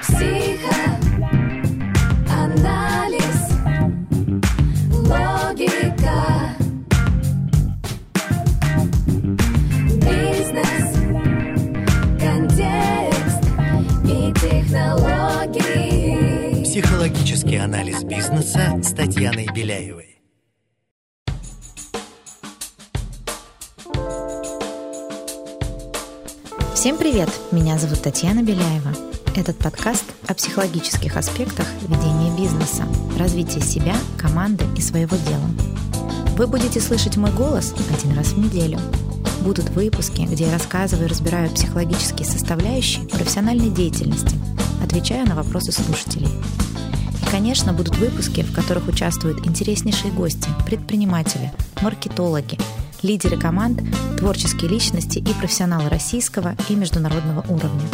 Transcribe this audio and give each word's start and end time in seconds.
Психоанализ, 0.00 0.60
логика, 4.92 6.18
бизнес, 9.96 10.88
контекст 12.18 13.44
и 14.04 14.32
технологии. 14.40 15.84
Психологический 16.64 17.56
анализ 17.56 18.02
бизнеса 18.02 18.80
с 18.82 18.92
Татьяной 18.94 19.48
Беляевой. 19.54 20.18
Всем 26.74 26.96
привет! 26.96 27.28
Меня 27.52 27.76
зовут 27.76 28.00
Татьяна 28.00 28.42
Беляева. 28.42 29.09
Этот 29.36 29.56
подкаст 29.58 30.04
о 30.26 30.34
психологических 30.34 31.16
аспектах 31.16 31.66
ведения 31.82 32.36
бизнеса, 32.36 32.84
развития 33.16 33.60
себя, 33.60 33.94
команды 34.18 34.64
и 34.76 34.80
своего 34.80 35.16
дела. 35.16 35.48
Вы 36.36 36.48
будете 36.48 36.80
слышать 36.80 37.16
мой 37.16 37.30
голос 37.30 37.72
один 37.94 38.16
раз 38.16 38.32
в 38.32 38.38
неделю. 38.38 38.80
Будут 39.42 39.70
выпуски, 39.70 40.22
где 40.22 40.46
я 40.46 40.52
рассказываю 40.52 41.06
и 41.06 41.10
разбираю 41.10 41.48
психологические 41.50 42.26
составляющие 42.26 43.06
профессиональной 43.06 43.70
деятельности, 43.70 44.36
отвечаю 44.82 45.28
на 45.28 45.36
вопросы 45.36 45.70
слушателей. 45.70 46.30
И, 47.22 47.30
конечно, 47.30 47.72
будут 47.72 47.96
выпуски, 47.98 48.42
в 48.42 48.52
которых 48.52 48.88
участвуют 48.88 49.46
интереснейшие 49.46 50.12
гости, 50.12 50.48
предприниматели, 50.66 51.52
маркетологи, 51.82 52.58
лидеры 53.02 53.38
команд, 53.38 53.80
творческие 54.18 54.68
личности 54.68 55.18
и 55.18 55.32
профессионалы 55.34 55.88
российского 55.88 56.56
и 56.68 56.74
международного 56.74 57.42
уровня. 57.48 57.88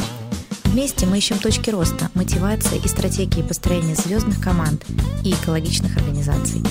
Вместе 0.77 1.07
мы 1.07 1.17
ищем 1.17 1.39
точки 1.39 1.71
роста, 1.71 2.11
мотивации 2.13 2.79
и 2.85 2.87
стратегии 2.87 3.41
построения 3.41 3.95
звездных 3.95 4.43
команд 4.43 4.85
и 5.25 5.33
экологичных 5.33 5.97
организаций. 5.97 6.63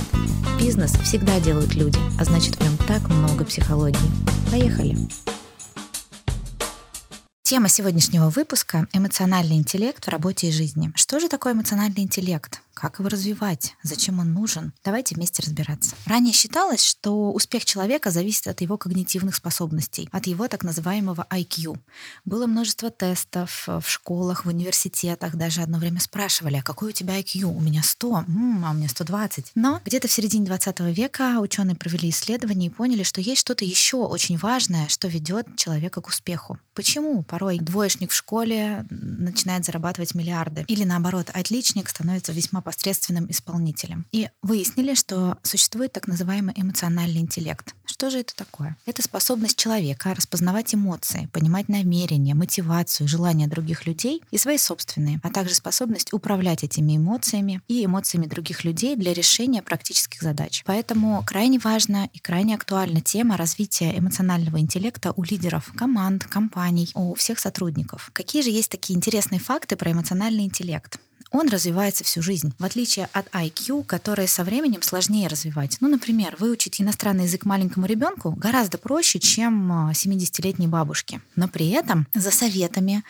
Бизнес 0.60 0.92
всегда 0.92 1.40
делают 1.40 1.74
люди, 1.74 1.98
а 2.20 2.24
значит 2.24 2.56
в 2.56 2.62
нем 2.62 2.78
так 2.88 3.10
много 3.10 3.46
психологии. 3.46 3.98
Поехали! 4.52 4.96
Тема 7.42 7.68
сегодняшнего 7.68 8.30
выпуска– 8.30 8.88
эмоциональный 8.94 9.56
интеллект 9.56 10.06
в 10.06 10.10
работе 10.10 10.50
и 10.50 10.52
жизни. 10.52 10.92
Что 10.94 11.20
же 11.20 11.28
такое 11.28 11.54
эмоциональный 11.54 12.04
интеллект? 12.04 12.62
Как 12.76 13.00
его 13.00 13.08
развивать? 13.08 13.74
Зачем 13.84 14.20
он 14.20 14.34
нужен? 14.34 14.74
Давайте 14.84 15.16
вместе 15.16 15.42
разбираться. 15.42 15.96
Ранее 16.06 16.34
считалось, 16.34 16.84
что 16.84 17.32
успех 17.32 17.64
человека 17.64 18.12
зависит 18.12 18.48
от 18.48 18.60
его 18.60 18.78
когнитивных 18.78 19.34
способностей, 19.34 20.10
от 20.12 20.28
его 20.28 20.50
так 20.50 20.62
называемого 20.64 21.26
IQ. 21.32 21.80
Было 22.26 22.48
множество 22.48 22.92
тестов 22.92 23.66
в 23.68 23.84
школах, 23.88 24.44
в 24.44 24.50
университетах. 24.50 25.36
Даже 25.36 25.62
одно 25.62 25.78
время 25.78 26.02
спрашивали, 26.02 26.58
а 26.58 26.64
какой 26.64 26.90
у 26.90 26.92
тебя 26.92 27.18
IQ? 27.18 27.46
У 27.46 27.62
меня 27.62 27.82
100, 27.82 28.26
м-м, 28.28 28.66
а 28.66 28.72
у 28.72 28.74
меня 28.74 28.90
120. 28.90 29.54
Но 29.56 29.80
где-то 29.86 30.10
в 30.10 30.12
середине 30.12 30.46
20 30.46 30.82
века 30.82 31.40
ученые 31.40 31.78
провели 31.78 32.10
исследования 32.10 32.68
и 32.68 32.70
поняли, 32.70 33.04
что 33.04 33.22
есть 33.22 33.40
что-то 33.40 33.64
еще 33.64 33.98
очень 33.98 34.38
важное, 34.38 34.90
что 34.90 35.08
ведет 35.08 35.56
человека 35.56 36.02
к 36.02 36.08
успеху. 36.08 36.60
Почему 36.74 37.24
порой 37.24 37.58
двоечник 37.60 38.12
в 38.12 38.16
школе 38.16 38.86
начинает 38.90 39.64
зарабатывать 39.64 40.14
миллиарды? 40.14 40.66
Или 40.68 40.84
наоборот, 40.84 41.30
отличник 41.34 41.88
становится 41.88 42.34
весьма 42.34 42.65
посредственным 42.66 43.30
исполнителем. 43.32 44.06
И 44.12 44.28
выяснили, 44.42 44.96
что 44.96 45.38
существует 45.44 45.94
так 45.94 46.08
называемый 46.08 46.54
эмоциональный 46.58 47.22
интеллект. 47.22 47.76
Что 47.86 48.10
же 48.10 48.20
это 48.20 48.36
такое? 48.36 48.76
Это 48.86 49.02
способность 49.04 49.58
человека 49.58 50.14
распознавать 50.14 50.74
эмоции, 50.74 51.30
понимать 51.32 51.70
намерения, 51.70 52.34
мотивацию, 52.34 53.08
желания 53.08 53.48
других 53.48 53.86
людей 53.86 54.22
и 54.32 54.38
свои 54.38 54.58
собственные, 54.58 55.22
а 55.24 55.30
также 55.30 55.54
способность 55.54 56.12
управлять 56.12 56.64
этими 56.64 56.98
эмоциями 56.98 57.62
и 57.68 57.86
эмоциями 57.86 58.26
других 58.26 58.64
людей 58.64 58.96
для 58.96 59.14
решения 59.14 59.62
практических 59.62 60.22
задач. 60.22 60.64
Поэтому 60.66 61.24
крайне 61.26 61.60
важна 61.60 62.10
и 62.12 62.20
крайне 62.20 62.56
актуальна 62.56 63.02
тема 63.02 63.38
развития 63.38 63.98
эмоционального 63.98 64.60
интеллекта 64.60 65.14
у 65.16 65.24
лидеров 65.24 65.72
команд, 65.76 66.26
компаний, 66.26 66.90
у 66.96 67.14
всех 67.14 67.40
сотрудников. 67.40 68.10
Какие 68.14 68.42
же 68.42 68.50
есть 68.50 68.72
такие 68.72 68.98
интересные 68.98 69.40
факты 69.40 69.76
про 69.76 69.92
эмоциональный 69.92 70.46
интеллект? 70.46 71.00
Он 71.36 71.50
развивается 71.50 72.04
всю 72.04 72.22
жизнь, 72.22 72.54
в 72.58 72.64
отличие 72.64 73.10
от 73.12 73.28
IQ, 73.30 73.84
который 73.84 74.28
со 74.28 74.44
временем 74.44 74.82
сложнее 74.82 75.28
развивать. 75.28 75.78
Ну, 75.82 75.88
например, 75.90 76.36
выучить 76.40 76.80
иностранный 76.82 77.26
язык 77.26 77.46
маленькому 77.46 77.86
ребенку 77.86 78.32
гораздо 78.32 78.78
проще, 78.78 79.20
чем 79.20 79.72
70-летней 79.92 80.68
а, 80.68 80.70
бабушке. 80.70 81.22
Но 81.36 81.48
при 81.48 81.70
этом 81.70 82.08
за 82.14 82.32
советами, 82.32 83.04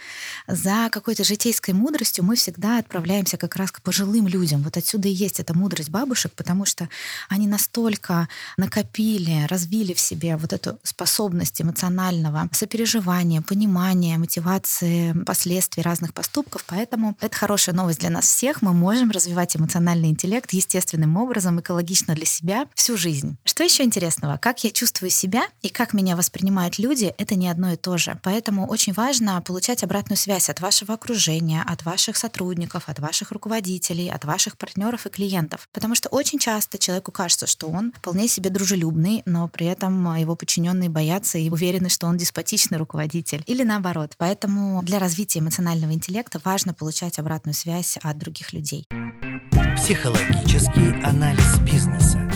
за 0.48 0.90
какой-то 0.92 1.24
житейской 1.24 1.72
мудростью 1.72 2.24
мы 2.24 2.36
всегда 2.36 2.80
отправляемся 2.80 3.38
как 3.38 3.56
раз 3.56 3.72
к 3.72 3.82
пожилым 3.82 4.28
людям. 4.28 4.64
Вот 4.64 4.78
отсюда 4.78 5.08
и 5.08 5.12
есть 5.12 5.40
эта 5.40 5.56
мудрость 5.56 5.90
бабушек, 5.90 6.32
потому 6.36 6.66
что 6.66 6.90
они 7.30 7.48
настолько 7.48 8.28
накопили, 8.58 9.46
развили 9.48 9.94
в 9.94 10.00
себе 10.00 10.38
вот 10.38 10.54
эту 10.54 10.80
способность 10.84 11.62
эмоционального 11.62 12.50
сопереживания, 12.52 13.42
понимания, 13.42 14.18
мотивации 14.18 15.14
последствий 15.26 15.84
разных 15.84 16.14
поступков. 16.14 16.64
Поэтому 16.68 17.16
это 17.22 17.36
хорошая 17.36 17.76
новость 17.76 18.00
для 18.00 18.15
нас 18.16 18.26
всех, 18.26 18.62
мы 18.62 18.74
можем 18.74 19.12
развивать 19.12 19.56
эмоциональный 19.56 20.10
интеллект 20.10 20.52
естественным 20.54 21.18
образом, 21.18 21.60
экологично 21.60 22.16
для 22.16 22.26
себя 22.26 22.68
всю 22.74 22.98
жизнь. 22.98 23.38
Что 23.44 23.64
еще 23.64 23.84
интересного? 23.84 24.38
Как 24.38 24.64
я 24.64 24.72
чувствую 24.72 25.10
себя 25.10 25.44
и 25.62 25.70
как 25.70 25.94
меня 25.94 26.16
воспринимают 26.16 26.80
люди, 26.80 27.14
это 27.18 27.36
не 27.36 27.50
одно 27.50 27.74
и 27.74 27.76
то 27.76 27.98
же. 27.98 28.18
Поэтому 28.24 28.68
очень 28.68 28.94
важно 28.94 29.42
получать 29.42 29.84
обратную 29.84 30.18
связь 30.18 30.50
от 30.50 30.62
вашего 30.62 30.94
окружения, 30.94 31.64
от 31.68 31.84
ваших 31.84 32.16
сотрудников, 32.16 32.88
от 32.88 33.00
ваших 33.00 33.32
руководителей, 33.32 34.10
от 34.10 34.24
ваших 34.24 34.58
партнеров 34.58 35.06
и 35.06 35.10
клиентов. 35.10 35.68
Потому 35.74 35.96
что 35.96 36.08
очень 36.10 36.40
часто 36.40 36.78
человеку 36.78 37.12
кажется, 37.12 37.48
что 37.48 37.68
он 37.68 37.92
вполне 37.98 38.28
себе 38.28 38.50
дружелюбный, 38.50 39.24
но 39.26 39.48
при 39.50 39.68
этом 39.68 40.16
его 40.16 40.36
подчиненные 40.36 40.90
боятся 40.90 41.38
и 41.38 41.50
уверены, 41.50 41.90
что 41.90 42.08
он 42.08 42.18
деспотичный 42.18 42.78
руководитель. 42.78 43.44
Или 43.46 43.64
наоборот. 43.64 44.14
Поэтому 44.18 44.82
для 44.84 45.00
развития 45.00 45.40
эмоционального 45.40 45.92
интеллекта 45.92 46.40
важно 46.44 46.74
получать 46.74 47.20
обратную 47.20 47.54
связь 47.54 47.95
от 48.02 48.18
других 48.18 48.54
людей. 48.54 48.88
Психологический 49.76 51.02
анализ 51.04 51.60
бизнеса. 51.60 52.35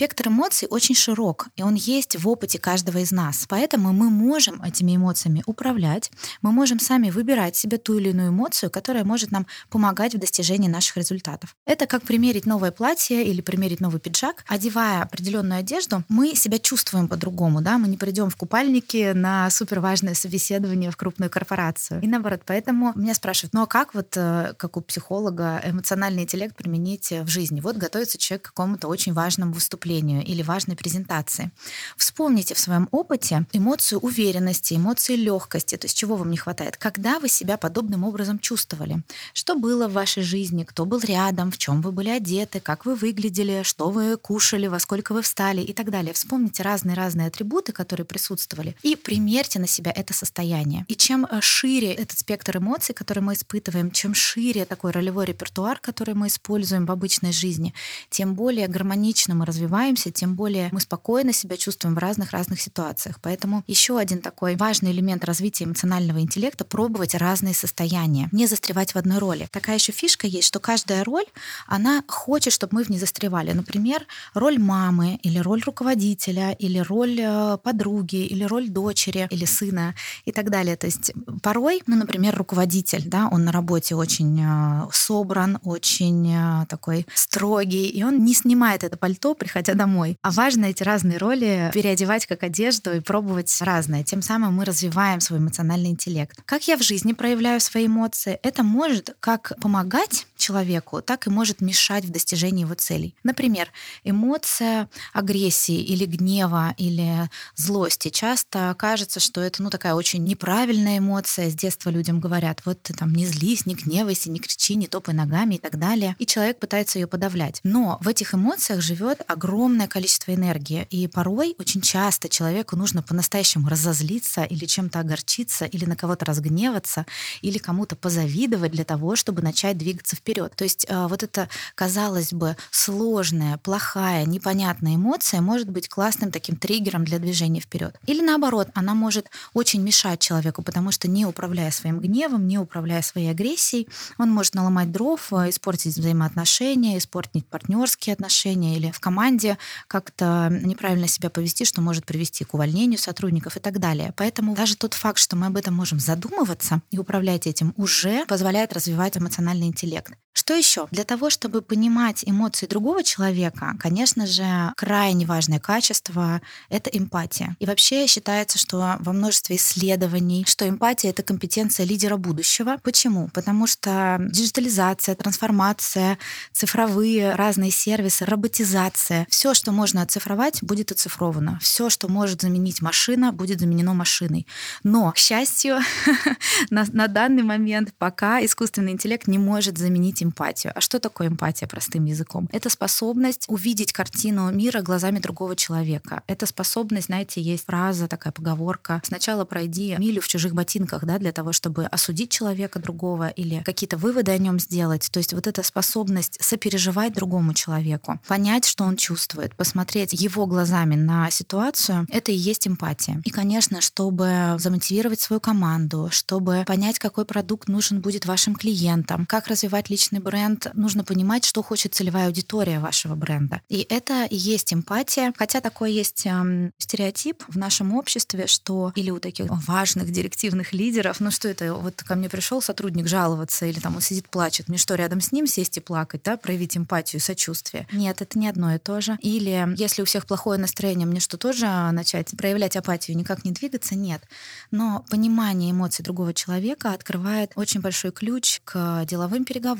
Спектр 0.00 0.28
эмоций 0.28 0.66
очень 0.70 0.94
широк, 0.94 1.48
и 1.56 1.62
он 1.62 1.74
есть 1.74 2.16
в 2.16 2.26
опыте 2.26 2.58
каждого 2.58 2.96
из 2.96 3.12
нас. 3.12 3.44
Поэтому 3.46 3.92
мы 3.92 4.08
можем 4.08 4.62
этими 4.62 4.96
эмоциями 4.96 5.42
управлять, 5.44 6.10
мы 6.40 6.52
можем 6.52 6.80
сами 6.80 7.10
выбирать 7.10 7.54
себе 7.54 7.76
ту 7.76 7.98
или 7.98 8.08
иную 8.08 8.30
эмоцию, 8.30 8.70
которая 8.70 9.04
может 9.04 9.30
нам 9.30 9.46
помогать 9.68 10.14
в 10.14 10.18
достижении 10.18 10.68
наших 10.68 10.96
результатов. 10.96 11.54
Это 11.66 11.84
как 11.84 12.02
примерить 12.04 12.46
новое 12.46 12.70
платье 12.70 13.22
или 13.26 13.42
примерить 13.42 13.80
новый 13.80 14.00
пиджак. 14.00 14.42
Одевая 14.48 15.02
определенную 15.02 15.60
одежду, 15.60 16.02
мы 16.08 16.34
себя 16.34 16.58
чувствуем 16.58 17.06
по-другому, 17.06 17.60
да, 17.60 17.76
мы 17.76 17.86
не 17.86 17.98
придем 17.98 18.30
в 18.30 18.36
купальнике 18.36 19.12
на 19.12 19.50
суперважное 19.50 20.14
собеседование 20.14 20.90
в 20.90 20.96
крупную 20.96 21.28
корпорацию. 21.28 22.00
И 22.00 22.06
наоборот, 22.06 22.40
поэтому 22.46 22.94
меня 22.94 23.12
спрашивают, 23.12 23.52
ну 23.52 23.60
а 23.64 23.66
как 23.66 23.92
вот, 23.92 24.16
э, 24.16 24.54
как 24.56 24.78
у 24.78 24.80
психолога, 24.80 25.60
эмоциональный 25.62 26.22
интеллект 26.22 26.56
применить 26.56 27.10
в 27.10 27.26
жизни? 27.26 27.60
Вот 27.60 27.76
готовится 27.76 28.16
человек 28.16 28.44
к 28.44 28.48
какому-то 28.48 28.88
очень 28.88 29.12
важному 29.12 29.52
выступлению 29.52 29.89
выступлению 29.90 30.24
или 30.24 30.42
важной 30.42 30.76
презентации. 30.76 31.50
Вспомните 31.96 32.54
в 32.54 32.58
своем 32.58 32.88
опыте 32.90 33.44
эмоцию 33.52 34.00
уверенности, 34.00 34.74
эмоции 34.74 35.16
легкости, 35.16 35.76
то 35.76 35.86
есть 35.86 35.96
чего 35.96 36.16
вам 36.16 36.30
не 36.30 36.36
хватает, 36.36 36.76
когда 36.76 37.18
вы 37.18 37.28
себя 37.28 37.56
подобным 37.56 38.04
образом 38.04 38.38
чувствовали, 38.38 39.02
что 39.34 39.54
было 39.54 39.88
в 39.88 39.92
вашей 39.92 40.22
жизни, 40.22 40.64
кто 40.64 40.84
был 40.84 41.00
рядом, 41.00 41.50
в 41.50 41.58
чем 41.58 41.82
вы 41.82 41.92
были 41.92 42.08
одеты, 42.10 42.60
как 42.60 42.86
вы 42.86 42.94
выглядели, 42.94 43.62
что 43.64 43.90
вы 43.90 44.16
кушали, 44.16 44.68
во 44.68 44.78
сколько 44.78 45.14
вы 45.14 45.22
встали 45.22 45.62
и 45.62 45.72
так 45.72 45.90
далее. 45.90 46.12
Вспомните 46.12 46.62
разные-разные 46.62 47.26
атрибуты, 47.28 47.72
которые 47.72 48.04
присутствовали, 48.04 48.76
и 48.82 48.96
примерьте 48.96 49.58
на 49.58 49.66
себя 49.66 49.92
это 49.94 50.14
состояние. 50.14 50.84
И 50.88 50.94
чем 50.94 51.24
э, 51.24 51.40
шире 51.40 51.92
этот 51.92 52.18
спектр 52.18 52.58
эмоций, 52.58 52.94
который 52.94 53.22
мы 53.22 53.32
испытываем, 53.32 53.90
чем 53.90 54.14
шире 54.14 54.64
такой 54.64 54.92
ролевой 54.92 55.26
репертуар, 55.26 55.78
который 55.80 56.14
мы 56.14 56.26
используем 56.26 56.86
в 56.86 56.90
обычной 56.90 57.32
жизни, 57.32 57.74
тем 58.10 58.34
более 58.34 58.68
гармонично 58.68 59.34
мы 59.34 59.46
развиваем 59.46 59.79
развиваемся, 59.80 60.10
тем 60.10 60.34
более 60.34 60.68
мы 60.72 60.80
спокойно 60.80 61.32
себя 61.32 61.56
чувствуем 61.56 61.94
в 61.94 61.98
разных-разных 61.98 62.60
ситуациях. 62.60 63.18
Поэтому 63.22 63.64
еще 63.66 63.98
один 63.98 64.20
такой 64.20 64.56
важный 64.56 64.92
элемент 64.92 65.24
развития 65.24 65.64
эмоционального 65.64 66.20
интеллекта— 66.20 66.64
пробовать 66.70 67.14
разные 67.14 67.54
состояния, 67.54 68.28
не 68.32 68.46
застревать 68.46 68.94
в 68.94 68.98
одной 68.98 69.18
роли. 69.18 69.48
Такая 69.50 69.76
еще 69.76 69.92
фишка 69.92 70.26
есть, 70.26 70.48
что 70.48 70.60
каждая 70.60 71.04
роль, 71.04 71.24
она 71.66 72.02
хочет, 72.06 72.52
чтобы 72.52 72.76
мы 72.76 72.84
в 72.84 72.90
ней 72.90 72.98
застревали. 72.98 73.52
Например, 73.52 74.06
роль 74.34 74.58
мамы 74.58 75.18
или 75.22 75.38
роль 75.38 75.62
руководителя, 75.64 76.52
или 76.52 76.78
роль 76.78 77.18
э, 77.20 77.58
подруги, 77.62 78.26
или 78.26 78.44
роль 78.44 78.68
дочери, 78.68 79.26
или 79.30 79.46
сына 79.46 79.94
и 80.26 80.32
так 80.32 80.50
далее. 80.50 80.76
То 80.76 80.86
есть 80.86 81.12
порой, 81.42 81.82
ну, 81.86 81.96
например, 81.96 82.36
руководитель, 82.36 83.04
да, 83.06 83.28
он 83.32 83.44
на 83.44 83.52
работе 83.52 83.94
очень 83.94 84.40
э, 84.42 84.88
собран, 84.92 85.58
очень 85.64 86.30
э, 86.32 86.66
такой 86.66 87.06
строгий, 87.14 87.88
и 87.88 88.02
он 88.02 88.24
не 88.24 88.34
снимает 88.34 88.84
это 88.84 88.96
пальто, 88.96 89.34
приходя 89.34 89.69
а 89.72 89.74
домой. 89.74 90.16
А 90.22 90.30
важно 90.30 90.66
эти 90.66 90.82
разные 90.82 91.18
роли 91.18 91.70
переодевать 91.72 92.26
как 92.26 92.42
одежду 92.42 92.92
и 92.92 93.00
пробовать 93.00 93.56
разное. 93.60 94.04
Тем 94.04 94.22
самым 94.22 94.54
мы 94.54 94.64
развиваем 94.64 95.20
свой 95.20 95.38
эмоциональный 95.38 95.90
интеллект. 95.90 96.38
Как 96.44 96.68
я 96.68 96.76
в 96.76 96.82
жизни 96.82 97.12
проявляю 97.12 97.60
свои 97.60 97.86
эмоции? 97.86 98.38
Это 98.42 98.62
может 98.62 99.16
как 99.20 99.52
помогать 99.60 100.26
человеку, 100.40 101.02
так 101.02 101.26
и 101.26 101.30
может 101.30 101.60
мешать 101.60 102.04
в 102.04 102.10
достижении 102.10 102.62
его 102.62 102.74
целей. 102.74 103.14
Например, 103.22 103.68
эмоция 104.02 104.88
агрессии 105.12 105.80
или 105.80 106.04
гнева 106.06 106.74
или 106.78 107.30
злости. 107.54 108.08
Часто 108.08 108.74
кажется, 108.78 109.20
что 109.20 109.40
это 109.40 109.62
ну, 109.62 109.70
такая 109.70 109.94
очень 109.94 110.24
неправильная 110.24 110.98
эмоция. 110.98 111.50
С 111.50 111.54
детства 111.54 111.90
людям 111.90 112.18
говорят, 112.18 112.62
вот 112.64 112.82
ты 112.82 112.94
там 112.94 113.12
не 113.12 113.26
злись, 113.26 113.66
не 113.66 113.74
гневайся, 113.74 114.30
не 114.30 114.40
кричи, 114.40 114.74
не 114.74 114.86
топай 114.86 115.14
ногами 115.14 115.56
и 115.56 115.58
так 115.58 115.78
далее. 115.78 116.16
И 116.18 116.26
человек 116.26 116.58
пытается 116.58 116.98
ее 116.98 117.06
подавлять. 117.06 117.60
Но 117.62 117.98
в 118.00 118.08
этих 118.08 118.34
эмоциях 118.34 118.80
живет 118.80 119.20
огромное 119.28 119.86
количество 119.86 120.34
энергии. 120.34 120.86
И 120.90 121.06
порой, 121.06 121.54
очень 121.58 121.82
часто 121.82 122.28
человеку 122.28 122.76
нужно 122.76 123.02
по-настоящему 123.02 123.68
разозлиться 123.68 124.44
или 124.44 124.64
чем-то 124.64 125.00
огорчиться, 125.00 125.66
или 125.66 125.84
на 125.84 125.96
кого-то 125.96 126.24
разгневаться, 126.24 127.06
или 127.42 127.58
кому-то 127.58 127.96
позавидовать 127.96 128.72
для 128.72 128.84
того, 128.84 129.16
чтобы 129.16 129.42
начать 129.42 129.76
двигаться 129.76 130.16
вперед. 130.16 130.29
То 130.34 130.64
есть 130.64 130.86
э, 130.88 131.06
вот 131.06 131.22
эта, 131.22 131.48
казалось 131.74 132.32
бы, 132.32 132.56
сложная, 132.70 133.58
плохая, 133.58 134.24
непонятная 134.24 134.96
эмоция 134.96 135.40
может 135.40 135.68
быть 135.68 135.88
классным 135.88 136.30
таким 136.30 136.56
триггером 136.56 137.04
для 137.04 137.18
движения 137.18 137.60
вперед. 137.60 137.98
Или 138.06 138.22
наоборот, 138.22 138.68
она 138.74 138.94
может 138.94 139.28
очень 139.54 139.82
мешать 139.82 140.20
человеку, 140.20 140.62
потому 140.62 140.92
что 140.92 141.08
не 141.08 141.26
управляя 141.26 141.70
своим 141.70 142.00
гневом, 142.00 142.46
не 142.46 142.58
управляя 142.58 143.02
своей 143.02 143.30
агрессией, 143.30 143.88
он 144.18 144.30
может 144.30 144.54
наломать 144.54 144.92
дров, 144.92 145.32
э, 145.32 145.50
испортить 145.50 145.96
взаимоотношения, 145.96 146.98
испортить 146.98 147.46
партнерские 147.46 148.14
отношения 148.14 148.76
или 148.76 148.90
в 148.90 149.00
команде 149.00 149.58
как-то 149.88 150.48
неправильно 150.50 151.08
себя 151.08 151.30
повести, 151.30 151.64
что 151.64 151.80
может 151.80 152.04
привести 152.04 152.44
к 152.44 152.54
увольнению 152.54 152.98
сотрудников 152.98 153.56
и 153.56 153.60
так 153.60 153.78
далее. 153.78 154.12
Поэтому 154.16 154.54
даже 154.54 154.76
тот 154.76 154.94
факт, 154.94 155.18
что 155.18 155.36
мы 155.36 155.46
об 155.46 155.56
этом 155.56 155.74
можем 155.74 155.98
задумываться 155.98 156.82
и 156.90 156.98
управлять 156.98 157.46
этим, 157.46 157.74
уже 157.76 158.24
позволяет 158.26 158.72
развивать 158.72 159.16
эмоциональный 159.16 159.66
интеллект. 159.66 160.12
Что 160.32 160.54
еще? 160.54 160.86
Для 160.92 161.04
того, 161.04 161.28
чтобы 161.28 161.60
понимать 161.60 162.22
эмоции 162.24 162.66
другого 162.66 163.02
человека, 163.02 163.74
конечно 163.80 164.26
же, 164.26 164.44
крайне 164.76 165.26
важное 165.26 165.58
качество— 165.58 166.40
это 166.70 166.88
эмпатия. 166.90 167.56
И 167.58 167.66
вообще 167.66 168.06
считается, 168.06 168.56
что 168.56 168.96
во 169.00 169.12
множестве 169.12 169.56
исследований, 169.56 170.44
что 170.46 170.68
эмпатия— 170.68 171.10
это 171.10 171.24
компетенция 171.24 171.84
лидера 171.84 172.16
будущего. 172.16 172.78
Почему? 172.82 173.28
Потому 173.34 173.66
что 173.66 174.18
диджитализация, 174.20 175.16
трансформация, 175.16 176.16
цифровые 176.52 177.34
разные 177.34 177.72
сервисы, 177.72 178.24
роботизация, 178.24 179.26
все, 179.30 179.52
что 179.52 179.72
можно 179.72 180.02
оцифровать, 180.02 180.62
будет 180.62 180.92
оцифровано. 180.92 181.58
Все, 181.60 181.90
что 181.90 182.08
может 182.08 182.42
заменить 182.42 182.82
машина, 182.82 183.32
будет 183.32 183.58
заменено 183.60 183.94
машиной. 183.94 184.46
Но, 184.84 185.10
к 185.10 185.18
счастью, 185.18 185.80
на, 186.70 186.86
на 186.92 187.08
данный 187.08 187.42
момент 187.42 187.92
пока 187.98 188.44
искусственный 188.44 188.92
интеллект 188.92 189.26
не 189.26 189.38
может 189.38 189.76
заменить 189.76 190.09
эмпатию. 190.18 190.72
А 190.74 190.80
что 190.80 190.98
такое 190.98 191.28
эмпатия 191.28 191.68
простым 191.68 192.04
языком? 192.04 192.48
Это 192.52 192.68
способность 192.68 193.44
увидеть 193.48 193.92
картину 193.92 194.50
мира 194.50 194.82
глазами 194.82 195.18
другого 195.18 195.56
человека. 195.56 196.22
Это 196.26 196.46
способность, 196.46 197.06
знаете, 197.06 197.40
есть 197.40 197.66
фраза, 197.66 198.08
такая 198.08 198.32
поговорка. 198.32 199.00
Сначала 199.04 199.44
пройди 199.44 199.96
милю 199.98 200.20
в 200.20 200.28
чужих 200.28 200.54
ботинках, 200.54 201.04
да, 201.04 201.18
для 201.18 201.32
того, 201.32 201.52
чтобы 201.52 201.86
осудить 201.86 202.30
человека 202.30 202.78
другого 202.78 203.28
или 203.28 203.62
какие-то 203.64 203.96
выводы 203.96 204.32
о 204.32 204.38
нем 204.38 204.58
сделать. 204.58 205.08
То 205.10 205.18
есть 205.18 205.32
вот 205.32 205.46
эта 205.46 205.62
способность 205.62 206.38
сопереживать 206.42 207.12
другому 207.12 207.54
человеку, 207.54 208.18
понять, 208.26 208.64
что 208.66 208.84
он 208.84 208.96
чувствует, 208.96 209.54
посмотреть 209.54 210.12
его 210.12 210.46
глазами 210.46 210.94
на 210.94 211.30
ситуацию, 211.30 212.06
это 212.10 212.32
и 212.32 212.36
есть 212.36 212.66
эмпатия. 212.66 213.20
И, 213.24 213.30
конечно, 213.30 213.80
чтобы 213.80 214.56
замотивировать 214.58 215.20
свою 215.20 215.40
команду, 215.40 216.08
чтобы 216.10 216.64
понять, 216.66 216.98
какой 216.98 217.24
продукт 217.24 217.68
нужен 217.68 218.00
будет 218.00 218.26
вашим 218.26 218.54
клиентам, 218.54 219.26
как 219.26 219.48
развивать 219.48 219.90
личный 220.00 220.20
бренд, 220.20 220.66
нужно 220.72 221.04
понимать, 221.04 221.44
что 221.44 221.62
хочет 221.62 221.94
целевая 221.94 222.28
аудитория 222.28 222.80
вашего 222.80 223.14
бренда. 223.14 223.60
И 223.68 223.86
это 223.90 224.24
и 224.24 224.36
есть 224.36 224.72
эмпатия. 224.72 225.34
Хотя 225.36 225.60
такой 225.60 225.92
есть 225.92 226.24
эм, 226.24 226.72
стереотип 226.78 227.44
в 227.48 227.58
нашем 227.58 227.94
обществе, 227.94 228.46
что 228.46 228.92
или 228.94 229.10
у 229.10 229.18
таких 229.18 229.46
важных 229.66 230.10
директивных 230.10 230.72
лидеров, 230.72 231.20
ну 231.20 231.30
что 231.30 231.48
это, 231.48 231.74
вот 231.74 232.02
ко 232.02 232.14
мне 232.14 232.30
пришел 232.30 232.62
сотрудник 232.62 233.08
жаловаться, 233.08 233.66
или 233.66 233.78
там 233.78 233.96
он 233.96 234.00
сидит 234.00 234.30
плачет, 234.30 234.68
мне 234.68 234.78
что, 234.78 234.94
рядом 234.94 235.20
с 235.20 235.32
ним 235.32 235.46
сесть 235.46 235.76
и 235.76 235.80
плакать, 235.80 236.22
да, 236.24 236.38
проявить 236.38 236.78
эмпатию, 236.78 237.20
сочувствие? 237.20 237.86
Нет, 237.92 238.22
это 238.22 238.38
не 238.38 238.48
одно 238.48 238.74
и 238.74 238.78
то 238.78 239.02
же. 239.02 239.18
Или 239.20 239.74
если 239.76 240.00
у 240.00 240.06
всех 240.06 240.24
плохое 240.24 240.58
настроение, 240.58 241.06
мне 241.06 241.20
что, 241.20 241.36
тоже 241.36 241.66
начать 241.92 242.30
проявлять 242.38 242.76
апатию, 242.76 243.18
никак 243.18 243.44
не 243.44 243.50
двигаться? 243.50 243.94
Нет. 243.94 244.22
Но 244.70 245.04
понимание 245.10 245.72
эмоций 245.72 246.02
другого 246.02 246.32
человека 246.32 246.94
открывает 246.94 247.52
очень 247.56 247.80
большой 247.80 248.12
ключ 248.12 248.60
к 248.64 249.04
деловым 249.04 249.44
переговорам, 249.44 249.79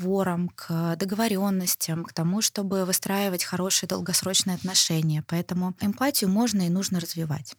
к 0.55 0.95
договоренностям, 0.97 2.03
к 2.03 2.13
тому, 2.13 2.41
чтобы 2.41 2.85
выстраивать 2.85 3.43
хорошие 3.43 3.87
долгосрочные 3.87 4.55
отношения. 4.55 5.23
Поэтому 5.27 5.75
эмпатию 5.81 6.29
можно 6.29 6.61
и 6.63 6.69
нужно 6.69 6.99
развивать. 6.99 7.55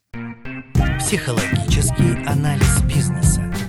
Психологический 0.99 2.25
анализ 2.27 2.83
бизнеса. 2.83 3.62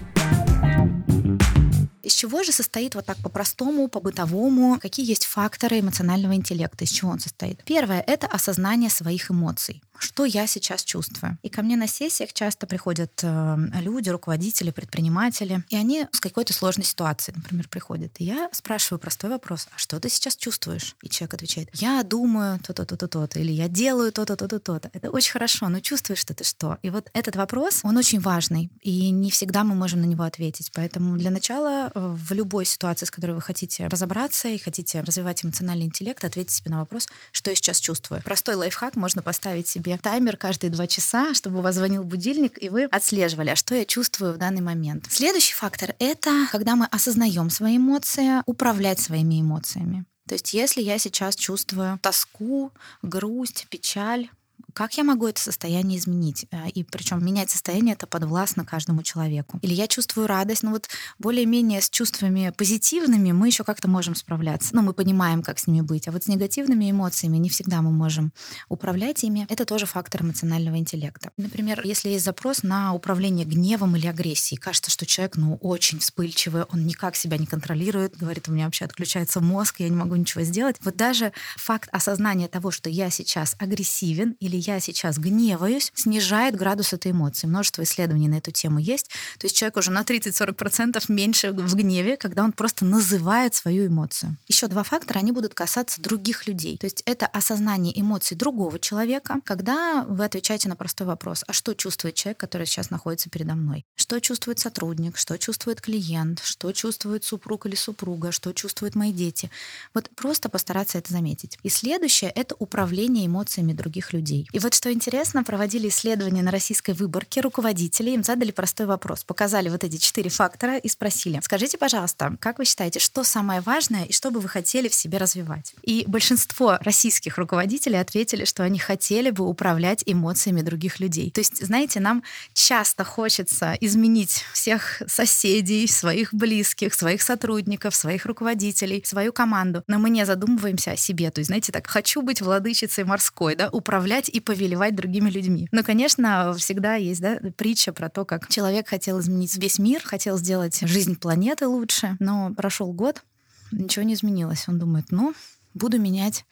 Чего 2.23 2.41
же 2.41 2.53
состоит 2.53 2.95
вот 2.95 3.05
так 3.05 3.17
по-простому, 3.17 3.89
по-бытовому? 3.89 4.79
Какие 4.79 5.05
есть 5.05 5.25
факторы 5.25 5.81
эмоционального 5.81 6.33
интеллекта? 6.35 6.85
Из 6.85 6.89
чего 6.89 7.11
он 7.11 7.19
состоит? 7.19 7.61
Первое— 7.65 7.99
это 8.07 8.27
осознание 8.27 8.89
своих 8.89 9.29
эмоций 9.29 9.81
что 10.03 10.25
я 10.25 10.47
сейчас 10.47 10.83
чувствую. 10.83 11.37
И 11.43 11.49
ко 11.49 11.61
мне 11.61 11.77
на 11.77 11.87
сессиях 11.87 12.33
часто 12.33 12.67
приходят 12.67 13.11
э, 13.23 13.57
люди, 13.81 14.09
руководители, 14.09 14.71
предприниматели, 14.71 15.63
и 15.69 15.75
они 15.75 16.07
с 16.11 16.19
какой-то 16.19 16.53
сложной 16.53 16.85
ситуацией, 16.85 17.35
например, 17.37 17.67
приходят. 17.69 18.11
И 18.19 18.25
я 18.25 18.49
спрашиваю 18.51 18.99
простой 18.99 19.29
вопрос, 19.29 19.67
а 19.73 19.77
что 19.77 19.99
ты 19.99 20.09
сейчас 20.09 20.35
чувствуешь? 20.35 20.95
И 21.01 21.09
человек 21.09 21.35
отвечает, 21.35 21.69
я 21.73 22.03
думаю 22.03 22.59
то-то, 22.59 22.85
то-то, 22.85 23.07
то-то, 23.07 23.39
или 23.39 23.51
я 23.51 23.67
делаю 23.67 24.11
то-то, 24.11 24.35
то-то, 24.35 24.59
то-то. 24.59 24.89
Это 24.93 25.09
очень 25.09 25.31
хорошо, 25.31 25.69
но 25.69 25.79
чувствуешь 25.79 26.19
что 26.19 26.33
ты 26.33 26.43
что? 26.43 26.77
И 26.81 26.89
вот 26.89 27.09
этот 27.13 27.35
вопрос, 27.35 27.81
он 27.83 27.97
очень 27.97 28.19
важный, 28.19 28.69
и 28.81 29.09
не 29.09 29.31
всегда 29.31 29.63
мы 29.63 29.75
можем 29.75 30.01
на 30.01 30.05
него 30.05 30.23
ответить. 30.23 30.71
Поэтому 30.73 31.17
для 31.17 31.31
начала 31.31 31.91
э, 31.93 32.12
в 32.13 32.31
любой 32.33 32.65
ситуации, 32.65 33.05
с 33.05 33.11
которой 33.11 33.31
вы 33.31 33.41
хотите 33.41 33.87
разобраться 33.87 34.47
и 34.47 34.57
хотите 34.57 35.01
развивать 35.01 35.43
эмоциональный 35.43 35.85
интеллект, 35.85 36.23
ответьте 36.23 36.55
себе 36.55 36.71
на 36.71 36.79
вопрос, 36.79 37.07
что 37.31 37.49
я 37.49 37.55
сейчас 37.55 37.79
чувствую. 37.79 38.21
Простой 38.23 38.55
лайфхак 38.55 38.95
можно 38.95 39.21
поставить 39.21 39.67
себе 39.67 39.97
таймер 39.97 40.37
каждые 40.37 40.71
два 40.71 40.87
часа, 40.87 41.33
чтобы 41.33 41.59
у 41.59 41.61
вас 41.61 41.75
звонил 41.75 42.03
будильник, 42.03 42.61
и 42.61 42.69
вы 42.69 42.85
отслеживали, 42.85 43.49
а 43.49 43.55
что 43.55 43.75
я 43.75 43.85
чувствую 43.85 44.33
в 44.33 44.37
данный 44.37 44.61
момент. 44.61 45.07
Следующий 45.09 45.53
фактор— 45.53 45.95
это 45.99 46.47
когда 46.51 46.75
мы 46.75 46.85
осознаем 46.85 47.49
свои 47.49 47.77
эмоции, 47.77 48.41
управлять 48.45 48.99
своими 48.99 49.41
эмоциями. 49.41 50.05
То 50.27 50.35
есть 50.35 50.53
если 50.53 50.81
я 50.81 50.97
сейчас 50.97 51.35
чувствую 51.35 51.99
тоску, 52.01 52.71
грусть, 53.01 53.67
печаль, 53.69 54.29
как 54.73 54.97
я 54.97 55.03
могу 55.03 55.27
это 55.27 55.41
состояние 55.41 55.99
изменить? 55.99 56.45
Э, 56.51 56.69
и 56.69 56.83
причем 56.83 57.23
менять 57.23 57.49
состояние 57.49 57.93
это 57.93 58.07
подвластно 58.07 58.65
каждому 58.65 59.03
человеку. 59.03 59.59
Или 59.61 59.73
я 59.73 59.87
чувствую 59.87 60.27
радость, 60.27 60.63
но 60.63 60.71
вот 60.71 60.89
более-менее 61.19 61.81
с 61.81 61.89
чувствами 61.89 62.53
позитивными 62.55 63.31
мы 63.31 63.47
еще 63.47 63.63
как-то 63.63 63.87
можем 63.87 64.15
справляться. 64.15 64.75
Ну, 64.75 64.81
мы 64.81 64.93
понимаем, 64.93 65.43
как 65.43 65.59
с 65.59 65.67
ними 65.67 65.81
быть. 65.81 66.07
А 66.07 66.11
вот 66.11 66.23
с 66.23 66.27
негативными 66.27 66.89
эмоциями 66.89 67.37
не 67.37 67.49
всегда 67.49 67.81
мы 67.81 67.91
можем 67.91 68.33
управлять 68.69 69.23
ими. 69.23 69.45
Это 69.49 69.65
тоже 69.65 69.85
фактор 69.85 70.23
эмоционального 70.23 70.77
интеллекта. 70.77 71.31
Например, 71.37 71.81
если 71.83 72.09
есть 72.09 72.25
запрос 72.25 72.63
на 72.63 72.93
управление 72.93 73.45
гневом 73.45 73.95
или 73.95 74.07
агрессией, 74.07 74.59
кажется, 74.59 74.91
что 74.91 75.05
человек, 75.05 75.37
ну, 75.37 75.55
очень 75.55 75.99
вспыльчивый, 75.99 76.63
он 76.63 76.85
никак 76.85 77.15
себя 77.15 77.37
не 77.37 77.45
контролирует, 77.45 78.17
говорит, 78.17 78.49
у 78.49 78.51
меня 78.51 78.65
вообще 78.65 78.85
отключается 78.85 79.41
мозг, 79.41 79.79
я 79.79 79.89
не 79.89 79.95
могу 79.95 80.15
ничего 80.15 80.43
сделать. 80.43 80.77
Вот 80.81 80.95
даже 80.95 81.33
факт 81.57 81.89
осознания 81.91 82.47
того, 82.47 82.71
что 82.71 82.89
я 82.89 83.09
сейчас 83.09 83.55
агрессивен 83.59 84.35
или 84.39 84.57
я 84.65 84.79
сейчас 84.79 85.17
гневаюсь, 85.17 85.91
снижает 85.95 86.55
градус 86.55 86.93
этой 86.93 87.11
эмоции. 87.11 87.47
Множество 87.47 87.83
исследований 87.83 88.27
на 88.27 88.35
эту 88.35 88.51
тему 88.51 88.79
есть. 88.79 89.09
То 89.37 89.45
есть 89.45 89.55
человек 89.55 89.77
уже 89.77 89.91
на 89.91 90.01
30-40% 90.01 91.03
меньше 91.09 91.51
в 91.51 91.75
гневе, 91.75 92.17
когда 92.17 92.43
он 92.43 92.51
просто 92.51 92.85
называет 92.85 93.53
свою 93.55 93.87
эмоцию. 93.87 94.37
Еще 94.47 94.67
два 94.67 94.83
фактора, 94.83 95.19
они 95.19 95.31
будут 95.31 95.53
касаться 95.53 96.01
других 96.01 96.47
людей. 96.47 96.77
То 96.77 96.85
есть 96.85 97.03
это 97.05 97.25
осознание 97.27 97.99
эмоций 97.99 98.37
другого 98.37 98.79
человека, 98.79 99.39
когда 99.43 100.05
вы 100.07 100.25
отвечаете 100.25 100.69
на 100.69 100.75
простой 100.75 101.07
вопрос, 101.07 101.43
а 101.47 101.53
что 101.53 101.73
чувствует 101.73 102.15
человек, 102.15 102.39
который 102.39 102.65
сейчас 102.65 102.89
находится 102.89 103.29
передо 103.29 103.55
мной? 103.55 103.85
Что 103.95 104.19
чувствует 104.19 104.59
сотрудник, 104.59 105.17
что 105.17 105.37
чувствует 105.37 105.81
клиент, 105.81 106.41
что 106.43 106.71
чувствует 106.71 107.23
супруг 107.23 107.65
или 107.65 107.75
супруга, 107.75 108.31
что 108.31 108.53
чувствуют 108.53 108.95
мои 108.95 109.11
дети. 109.11 109.49
Вот 109.93 110.09
просто 110.15 110.49
постараться 110.49 110.97
это 110.97 111.11
заметить. 111.11 111.57
И 111.63 111.69
следующее— 111.69 112.31
это 112.35 112.55
управление 112.59 113.25
эмоциями 113.25 113.73
других 113.73 114.13
людей. 114.13 114.47
И 114.53 114.59
вот 114.59 114.75
что 114.75 114.93
интересно, 114.93 115.43
проводили 115.43 115.87
исследования 115.87 116.43
на 116.43 116.51
российской 116.51 116.91
выборке 116.91 117.41
руководителей, 117.41 118.13
им 118.13 118.23
задали 118.23 118.51
простой 118.51 118.85
вопрос, 118.85 119.23
показали 119.23 119.67
вот 119.67 119.83
эти 119.83 119.97
четыре 119.97 120.29
фактора 120.29 120.77
и 120.77 120.87
спросили, 120.87 121.39
скажите, 121.41 121.79
пожалуйста, 121.79 122.37
как 122.39 122.59
вы 122.59 122.65
считаете, 122.65 122.99
что 122.99 123.23
самое 123.23 123.61
важное 123.61 124.05
и 124.05 124.13
что 124.13 124.29
бы 124.29 124.39
вы 124.39 124.47
хотели 124.47 124.89
в 124.89 124.93
себе 124.93 125.17
развивать? 125.17 125.73
И 125.81 126.05
большинство 126.07 126.77
российских 126.81 127.39
руководителей 127.39 127.97
ответили, 127.97 128.45
что 128.45 128.63
они 128.63 128.77
хотели 128.77 129.31
бы 129.31 129.43
управлять 129.47 130.03
эмоциями 130.05 130.61
других 130.61 130.99
людей. 130.99 131.31
То 131.31 131.41
есть, 131.41 131.65
знаете, 131.65 131.99
нам 131.99 132.21
часто 132.53 133.03
хочется 133.03 133.75
изменить 133.81 134.45
всех 134.53 135.01
соседей, 135.07 135.87
своих 135.87 136.31
близких, 136.31 136.93
своих 136.93 137.23
сотрудников, 137.23 137.95
своих 137.95 138.27
руководителей, 138.27 139.01
свою 139.03 139.33
команду, 139.33 139.83
но 139.87 139.97
мы 139.97 140.11
не 140.11 140.27
задумываемся 140.27 140.91
о 140.91 140.95
себе. 140.95 141.31
То 141.31 141.39
есть, 141.39 141.47
знаете, 141.47 141.71
так, 141.71 141.87
хочу 141.87 142.21
быть 142.21 142.39
владычицей 142.39 143.03
морской, 143.03 143.55
да, 143.55 143.69
управлять 143.71 144.29
и 144.29 144.42
повелевать 144.43 144.95
другими 144.95 145.29
людьми. 145.29 145.67
Но, 145.71 145.83
конечно, 145.83 146.53
всегда 146.57 146.95
есть 146.95 147.21
да, 147.21 147.39
притча 147.55 147.93
про 147.93 148.09
то, 148.09 148.25
как 148.25 148.47
человек 148.47 148.87
хотел 148.87 149.19
изменить 149.19 149.55
весь 149.57 149.79
мир, 149.79 150.01
хотел 150.03 150.37
сделать 150.37 150.79
жизнь 150.81 151.17
планеты 151.17 151.67
лучше, 151.67 152.17
но 152.19 152.53
прошел 152.53 152.91
год, 152.93 153.23
ничего 153.71 154.03
не 154.03 154.13
изменилось. 154.13 154.67
Он 154.67 154.79
думает, 154.79 155.07
ну, 155.09 155.33
буду 155.73 155.99
менять 155.99 156.45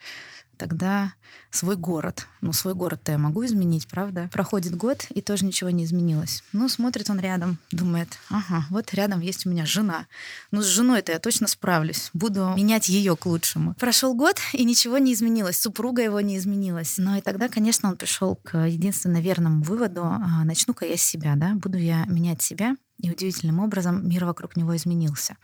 тогда 0.62 1.14
свой 1.50 1.74
город. 1.74 2.28
Ну, 2.40 2.52
свой 2.52 2.74
город-то 2.74 3.10
я 3.10 3.18
могу 3.18 3.44
изменить, 3.44 3.88
правда? 3.88 4.30
Проходит 4.32 4.76
год, 4.76 5.08
и 5.10 5.20
тоже 5.20 5.44
ничего 5.44 5.70
не 5.70 5.84
изменилось. 5.84 6.44
Ну, 6.52 6.68
смотрит 6.68 7.10
он 7.10 7.18
рядом, 7.18 7.58
думает, 7.72 8.08
ага, 8.30 8.64
вот 8.70 8.94
рядом 8.94 9.18
есть 9.18 9.44
у 9.44 9.50
меня 9.50 9.66
жена. 9.66 10.06
Ну, 10.52 10.62
с 10.62 10.66
женой-то 10.66 11.10
я 11.10 11.18
точно 11.18 11.48
справлюсь. 11.48 12.10
Буду 12.12 12.52
менять 12.56 12.88
ее 12.88 13.16
к 13.16 13.26
лучшему. 13.26 13.74
Прошел 13.74 14.14
год, 14.14 14.36
и 14.52 14.64
ничего 14.64 14.98
не 14.98 15.14
изменилось. 15.14 15.58
Супруга 15.58 16.00
его 16.00 16.20
не 16.20 16.36
изменилась. 16.36 16.94
Но 16.96 17.16
и 17.16 17.20
тогда, 17.20 17.48
конечно, 17.48 17.88
он 17.88 17.96
пришел 17.96 18.36
к 18.36 18.56
единственно 18.56 19.20
верному 19.20 19.64
выводу, 19.64 20.04
а, 20.04 20.44
начну-ка 20.44 20.86
я 20.86 20.96
с 20.96 21.02
себя, 21.02 21.34
да, 21.34 21.54
буду 21.54 21.76
я 21.76 22.04
менять 22.04 22.40
себя, 22.40 22.76
и 23.02 23.10
удивительным 23.10 23.58
образом 23.60 24.08
мир 24.08 24.24
вокруг 24.24 24.56
него 24.56 24.74
изменился. 24.76 25.36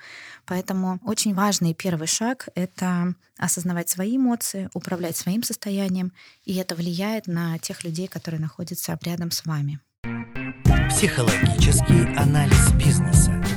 Поэтому 0.47 1.01
очень 1.05 1.35
важный 1.35 1.75
первый 1.75 2.07
шаг— 2.07 2.49
это 2.55 3.15
осознавать 3.37 3.91
свои 3.91 4.17
эмоции, 4.17 4.71
управлять 4.73 5.17
своим 5.17 5.43
состоянием, 5.43 6.13
и 6.45 6.55
это 6.55 6.75
влияет 6.75 7.27
на 7.27 7.59
тех 7.59 7.85
людей, 7.85 8.07
которые 8.07 8.41
находятся 8.41 8.99
рядом 9.03 9.31
с 9.31 9.45
вами. 9.45 9.81
Психологический 10.89 12.17
анализ 12.17 12.73
бизнеса. 12.73 13.48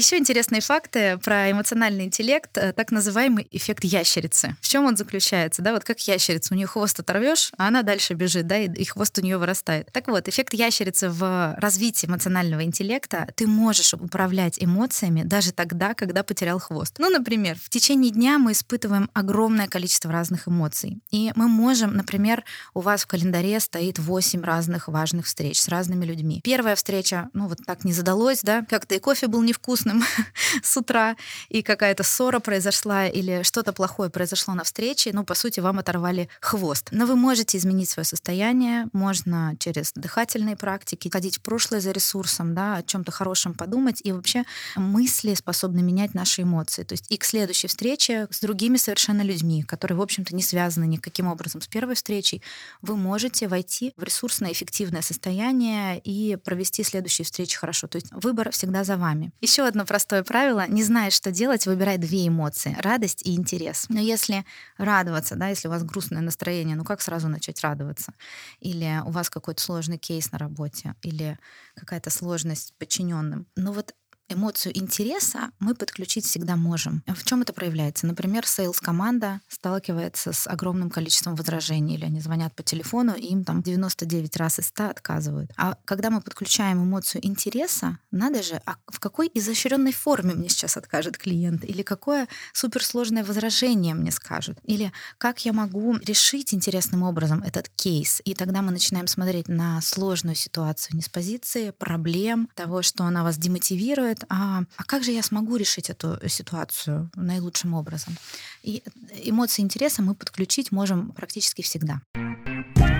Еще 0.00 0.16
интересные 0.16 0.62
факты 0.62 1.18
про 1.18 1.50
эмоциональный 1.50 2.06
интеллект, 2.06 2.56
э, 2.56 2.72
так 2.72 2.90
называемый 2.90 3.46
эффект 3.50 3.84
ящерицы. 3.84 4.56
В 4.62 4.66
чем 4.66 4.86
он 4.86 4.96
заключается? 4.96 5.60
Да, 5.60 5.74
вот 5.74 5.84
как 5.84 6.00
ящерица, 6.00 6.54
у 6.54 6.56
нее 6.56 6.66
хвост 6.66 6.98
оторвешь, 6.98 7.52
а 7.58 7.68
она 7.68 7.82
дальше 7.82 8.14
бежит, 8.14 8.46
да, 8.46 8.56
и, 8.56 8.72
и 8.72 8.86
хвост 8.86 9.18
у 9.18 9.20
нее 9.20 9.36
вырастает. 9.36 9.92
Так 9.92 10.08
вот, 10.08 10.26
эффект 10.26 10.54
ящерицы 10.54 11.10
в 11.10 11.54
развитии 11.58 12.06
эмоционального 12.06 12.64
интеллекта, 12.64 13.28
ты 13.36 13.46
можешь 13.46 13.92
управлять 13.92 14.56
эмоциями 14.58 15.22
даже 15.22 15.52
тогда, 15.52 15.92
когда 15.92 16.22
потерял 16.22 16.58
хвост. 16.60 16.94
Ну, 16.98 17.10
например, 17.10 17.58
в 17.62 17.68
течение 17.68 18.10
дня 18.10 18.38
мы 18.38 18.52
испытываем 18.52 19.10
огромное 19.12 19.68
количество 19.68 20.10
разных 20.10 20.48
эмоций. 20.48 21.02
И 21.10 21.30
мы 21.34 21.46
можем, 21.46 21.92
например, 21.92 22.42
у 22.72 22.80
вас 22.80 23.02
в 23.02 23.06
календаре 23.06 23.60
стоит 23.60 23.98
8 23.98 24.42
разных 24.42 24.88
важных 24.88 25.26
встреч 25.26 25.60
с 25.60 25.68
разными 25.68 26.06
людьми. 26.06 26.40
Первая 26.42 26.74
встреча, 26.74 27.28
ну 27.34 27.48
вот 27.48 27.58
так 27.66 27.84
не 27.84 27.92
задалось, 27.92 28.40
да, 28.40 28.64
как-то 28.66 28.94
и 28.94 28.98
кофе 28.98 29.26
был 29.26 29.42
невкусный, 29.42 29.89
грустным 29.90 30.04
с 30.62 30.76
утра, 30.76 31.16
и 31.48 31.62
какая-то 31.62 32.02
ссора 32.02 32.40
произошла 32.40 33.06
или 33.06 33.42
что-то 33.42 33.72
плохое 33.72 34.10
произошло 34.10 34.54
на 34.54 34.64
встрече, 34.64 35.10
ну, 35.12 35.24
по 35.24 35.34
сути, 35.34 35.60
вам 35.60 35.78
оторвали 35.78 36.28
хвост. 36.40 36.88
Но 36.90 37.06
вы 37.06 37.16
можете 37.16 37.58
изменить 37.58 37.90
свое 37.90 38.04
состояние, 38.04 38.86
можно 38.92 39.56
через 39.58 39.92
дыхательные 39.94 40.56
практики 40.56 41.08
ходить 41.08 41.38
в 41.38 41.42
прошлое 41.42 41.80
за 41.80 41.92
ресурсом, 41.92 42.54
да, 42.54 42.76
о 42.76 42.82
чем-то 42.82 43.12
хорошем 43.12 43.54
подумать, 43.54 44.00
и 44.04 44.12
вообще 44.12 44.44
мысли 44.76 45.34
способны 45.34 45.82
менять 45.82 46.14
наши 46.14 46.42
эмоции. 46.42 46.82
То 46.84 46.94
есть 46.94 47.10
и 47.10 47.16
к 47.16 47.24
следующей 47.24 47.68
встрече 47.68 48.28
с 48.30 48.40
другими 48.40 48.76
совершенно 48.76 49.22
людьми, 49.22 49.62
которые, 49.62 49.98
в 49.98 50.02
общем-то, 50.02 50.34
не 50.34 50.42
связаны 50.42 50.84
никаким 50.84 51.26
образом 51.26 51.60
с 51.60 51.66
первой 51.66 51.94
встречей, 51.94 52.42
вы 52.82 52.96
можете 52.96 53.48
войти 53.48 53.92
в 53.96 54.02
ресурсное, 54.02 54.52
эффективное 54.52 55.02
состояние 55.02 55.98
и 55.98 56.36
провести 56.36 56.82
следующие 56.82 57.24
встречи 57.24 57.56
хорошо. 57.56 57.86
То 57.86 57.96
есть 57.96 58.08
выбор 58.12 58.50
всегда 58.50 58.84
за 58.84 58.96
вами. 58.96 59.32
Еще 59.40 59.62
одно 59.80 59.86
простое 59.86 60.22
правило. 60.22 60.66
Не 60.68 60.82
знаешь, 60.84 61.14
что 61.14 61.30
делать, 61.30 61.66
выбирай 61.66 61.98
две 61.98 62.28
эмоции. 62.28 62.76
Радость 62.80 63.22
и 63.26 63.34
интерес. 63.34 63.86
Но 63.88 63.98
если 64.00 64.44
радоваться, 64.78 65.36
да, 65.36 65.48
если 65.48 65.68
у 65.68 65.70
вас 65.70 65.82
грустное 65.84 66.20
настроение, 66.20 66.76
ну 66.76 66.84
как 66.84 67.00
сразу 67.00 67.28
начать 67.28 67.60
радоваться? 67.62 68.12
Или 68.60 69.00
у 69.06 69.10
вас 69.10 69.30
какой-то 69.30 69.62
сложный 69.62 69.98
кейс 69.98 70.32
на 70.32 70.38
работе, 70.38 70.94
или 71.02 71.38
какая-то 71.74 72.10
сложность 72.10 72.68
с 72.68 72.72
подчиненным. 72.72 73.46
Ну 73.56 73.72
вот 73.72 73.94
эмоцию 74.32 74.76
интереса 74.78 75.50
мы 75.58 75.74
подключить 75.74 76.24
всегда 76.24 76.56
можем. 76.56 77.02
В 77.06 77.24
чем 77.24 77.42
это 77.42 77.52
проявляется? 77.52 78.06
Например, 78.06 78.46
сейлс-команда 78.46 79.40
сталкивается 79.48 80.32
с 80.32 80.46
огромным 80.46 80.90
количеством 80.90 81.34
возражений, 81.34 81.94
или 81.94 82.04
они 82.04 82.20
звонят 82.20 82.54
по 82.54 82.62
телефону, 82.62 83.14
и 83.14 83.26
им 83.26 83.44
там 83.44 83.62
99 83.62 84.36
раз 84.36 84.58
из 84.58 84.66
100 84.68 84.84
отказывают. 84.90 85.50
А 85.56 85.76
когда 85.84 86.10
мы 86.10 86.20
подключаем 86.20 86.82
эмоцию 86.82 87.26
интереса, 87.26 87.98
надо 88.10 88.42
же, 88.42 88.60
а 88.66 88.76
в 88.86 89.00
какой 89.00 89.30
изощренной 89.32 89.92
форме 89.92 90.34
мне 90.34 90.48
сейчас 90.48 90.76
откажет 90.76 91.18
клиент? 91.18 91.64
Или 91.64 91.82
какое 91.82 92.28
суперсложное 92.52 93.24
возражение 93.24 93.94
мне 93.94 94.10
скажут? 94.10 94.58
Или 94.64 94.92
как 95.18 95.44
я 95.44 95.52
могу 95.52 95.96
решить 95.96 96.54
интересным 96.54 97.02
образом 97.02 97.42
этот 97.42 97.68
кейс? 97.68 98.20
И 98.24 98.34
тогда 98.34 98.62
мы 98.62 98.72
начинаем 98.72 99.06
смотреть 99.06 99.48
на 99.48 99.80
сложную 99.80 100.34
ситуацию 100.36 100.96
не 100.96 101.02
с 101.02 101.08
позиции 101.08 101.70
проблем, 101.70 102.48
того, 102.54 102.82
что 102.82 103.04
она 103.04 103.24
вас 103.24 103.38
демотивирует, 103.38 104.19
а, 104.28 104.62
а 104.76 104.84
как 104.84 105.04
же 105.04 105.10
я 105.10 105.22
смогу 105.22 105.56
решить 105.56 105.90
эту 105.90 106.18
ситуацию 106.28 107.10
наилучшим 107.14 107.74
образом? 107.74 108.16
И 108.62 108.82
эмоции 109.24 109.62
интереса 109.62 110.02
мы 110.02 110.14
подключить 110.14 110.72
можем 110.72 111.12
практически 111.12 111.62
всегда. 111.62 112.00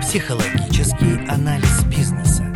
Психологический 0.01 1.27
анализ 1.27 1.83
бизнеса. 1.85 2.50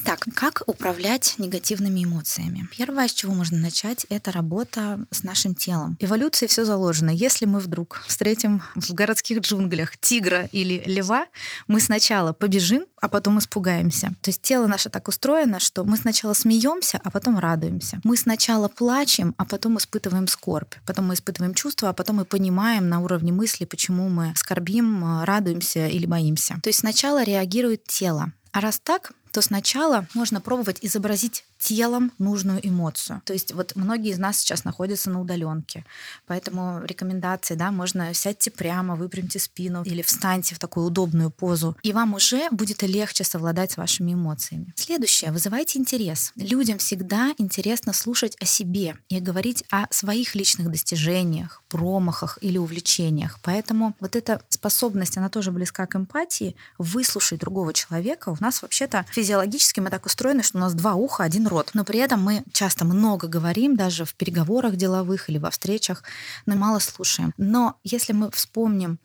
Итак, 0.00 0.26
как 0.32 0.62
управлять 0.66 1.34
негативными 1.38 2.04
эмоциями? 2.04 2.68
Первое, 2.76 3.08
с 3.08 3.12
чего 3.12 3.34
можно 3.34 3.58
начать, 3.58 4.06
это 4.10 4.30
работа 4.30 5.04
с 5.10 5.24
нашим 5.24 5.56
телом. 5.56 5.96
Эволюции 5.98 6.46
все 6.46 6.64
заложено. 6.64 7.10
Если 7.10 7.46
мы 7.46 7.58
вдруг 7.58 8.04
встретим 8.06 8.62
в 8.76 8.92
городских 8.92 9.40
джунглях 9.40 9.96
тигра 9.98 10.48
или 10.52 10.84
льва, 10.86 11.26
мы 11.66 11.80
сначала 11.80 12.32
побежим, 12.32 12.86
а 13.00 13.08
потом 13.08 13.40
испугаемся. 13.40 14.14
То 14.22 14.28
есть 14.28 14.40
тело 14.40 14.68
наше 14.68 14.88
так 14.88 15.08
устроено, 15.08 15.58
что 15.58 15.82
мы 15.82 15.96
сначала 15.96 16.32
смеемся, 16.32 17.00
а 17.02 17.10
потом 17.10 17.36
радуемся. 17.36 18.00
Мы 18.04 18.16
сначала 18.16 18.68
плачем, 18.68 19.34
а 19.36 19.44
потом 19.44 19.78
испытываем 19.78 20.28
скорбь. 20.28 20.74
Потом 20.86 21.08
мы 21.08 21.14
испытываем 21.14 21.54
чувства, 21.54 21.88
а 21.88 21.92
потом 21.92 22.16
мы 22.16 22.24
понимаем 22.24 22.88
на 22.88 23.00
уровне 23.00 23.32
мысли, 23.32 23.64
почему 23.64 24.08
мы 24.08 24.32
скорбим, 24.36 25.24
радуемся 25.24 25.88
или 25.88 26.06
боимся. 26.06 26.60
То 26.62 26.68
есть 26.68 26.78
сначала 26.78 27.24
реагирует 27.24 27.84
тело. 27.88 28.32
А 28.52 28.60
раз 28.60 28.78
так, 28.78 29.12
то 29.38 29.42
сначала 29.42 30.04
можно 30.14 30.40
пробовать 30.40 30.78
изобразить 30.82 31.44
телом 31.58 32.10
нужную 32.18 32.66
эмоцию. 32.66 33.22
То 33.24 33.32
есть 33.32 33.52
вот 33.52 33.76
многие 33.76 34.10
из 34.10 34.18
нас 34.18 34.38
сейчас 34.38 34.64
находятся 34.64 35.10
на 35.10 35.20
удаленке, 35.20 35.84
поэтому 36.26 36.80
рекомендации, 36.84 37.54
да, 37.54 37.70
можно 37.70 38.12
сядьте 38.14 38.50
прямо, 38.50 38.96
выпрямьте 38.96 39.38
спину 39.38 39.82
или 39.84 40.02
встаньте 40.02 40.54
в 40.54 40.58
такую 40.58 40.86
удобную 40.86 41.30
позу, 41.30 41.76
и 41.84 41.92
вам 41.92 42.14
уже 42.14 42.48
будет 42.50 42.82
легче 42.82 43.22
совладать 43.22 43.72
с 43.72 43.76
вашими 43.76 44.14
эмоциями. 44.14 44.72
Следующее, 44.74 45.30
вызывайте 45.30 45.78
интерес. 45.78 46.32
Людям 46.34 46.78
всегда 46.78 47.32
интересно 47.38 47.92
слушать 47.92 48.36
о 48.40 48.44
себе 48.44 48.96
и 49.08 49.20
говорить 49.20 49.62
о 49.70 49.86
своих 49.90 50.34
личных 50.34 50.68
достижениях, 50.68 51.62
промахах 51.68 52.38
или 52.40 52.58
увлечениях. 52.58 53.38
Поэтому 53.42 53.94
вот 54.00 54.16
эта 54.16 54.42
способность, 54.48 55.16
она 55.16 55.28
тоже 55.28 55.52
близка 55.52 55.86
к 55.86 55.94
эмпатии, 55.94 56.56
выслушать 56.78 57.40
другого 57.40 57.72
человека. 57.72 58.30
У 58.30 58.36
нас 58.40 58.62
вообще-то 58.62 59.04
физиологически 59.28 59.80
мы 59.80 59.90
так 59.90 60.06
устроены, 60.06 60.42
что 60.42 60.56
у 60.56 60.60
нас 60.60 60.72
два 60.72 60.94
уха, 60.94 61.22
один 61.22 61.46
рот. 61.46 61.72
Но 61.74 61.84
при 61.84 61.98
этом 61.98 62.22
мы 62.22 62.44
часто 62.52 62.86
много 62.86 63.28
говорим, 63.28 63.76
даже 63.76 64.06
в 64.06 64.14
переговорах 64.14 64.76
деловых 64.76 65.28
или 65.28 65.36
во 65.36 65.50
встречах, 65.50 66.02
но 66.46 66.56
мало 66.56 66.78
слушаем. 66.78 67.34
Но 67.36 67.74
если 67.84 68.14
мы 68.14 68.30
вспомним 68.30 68.98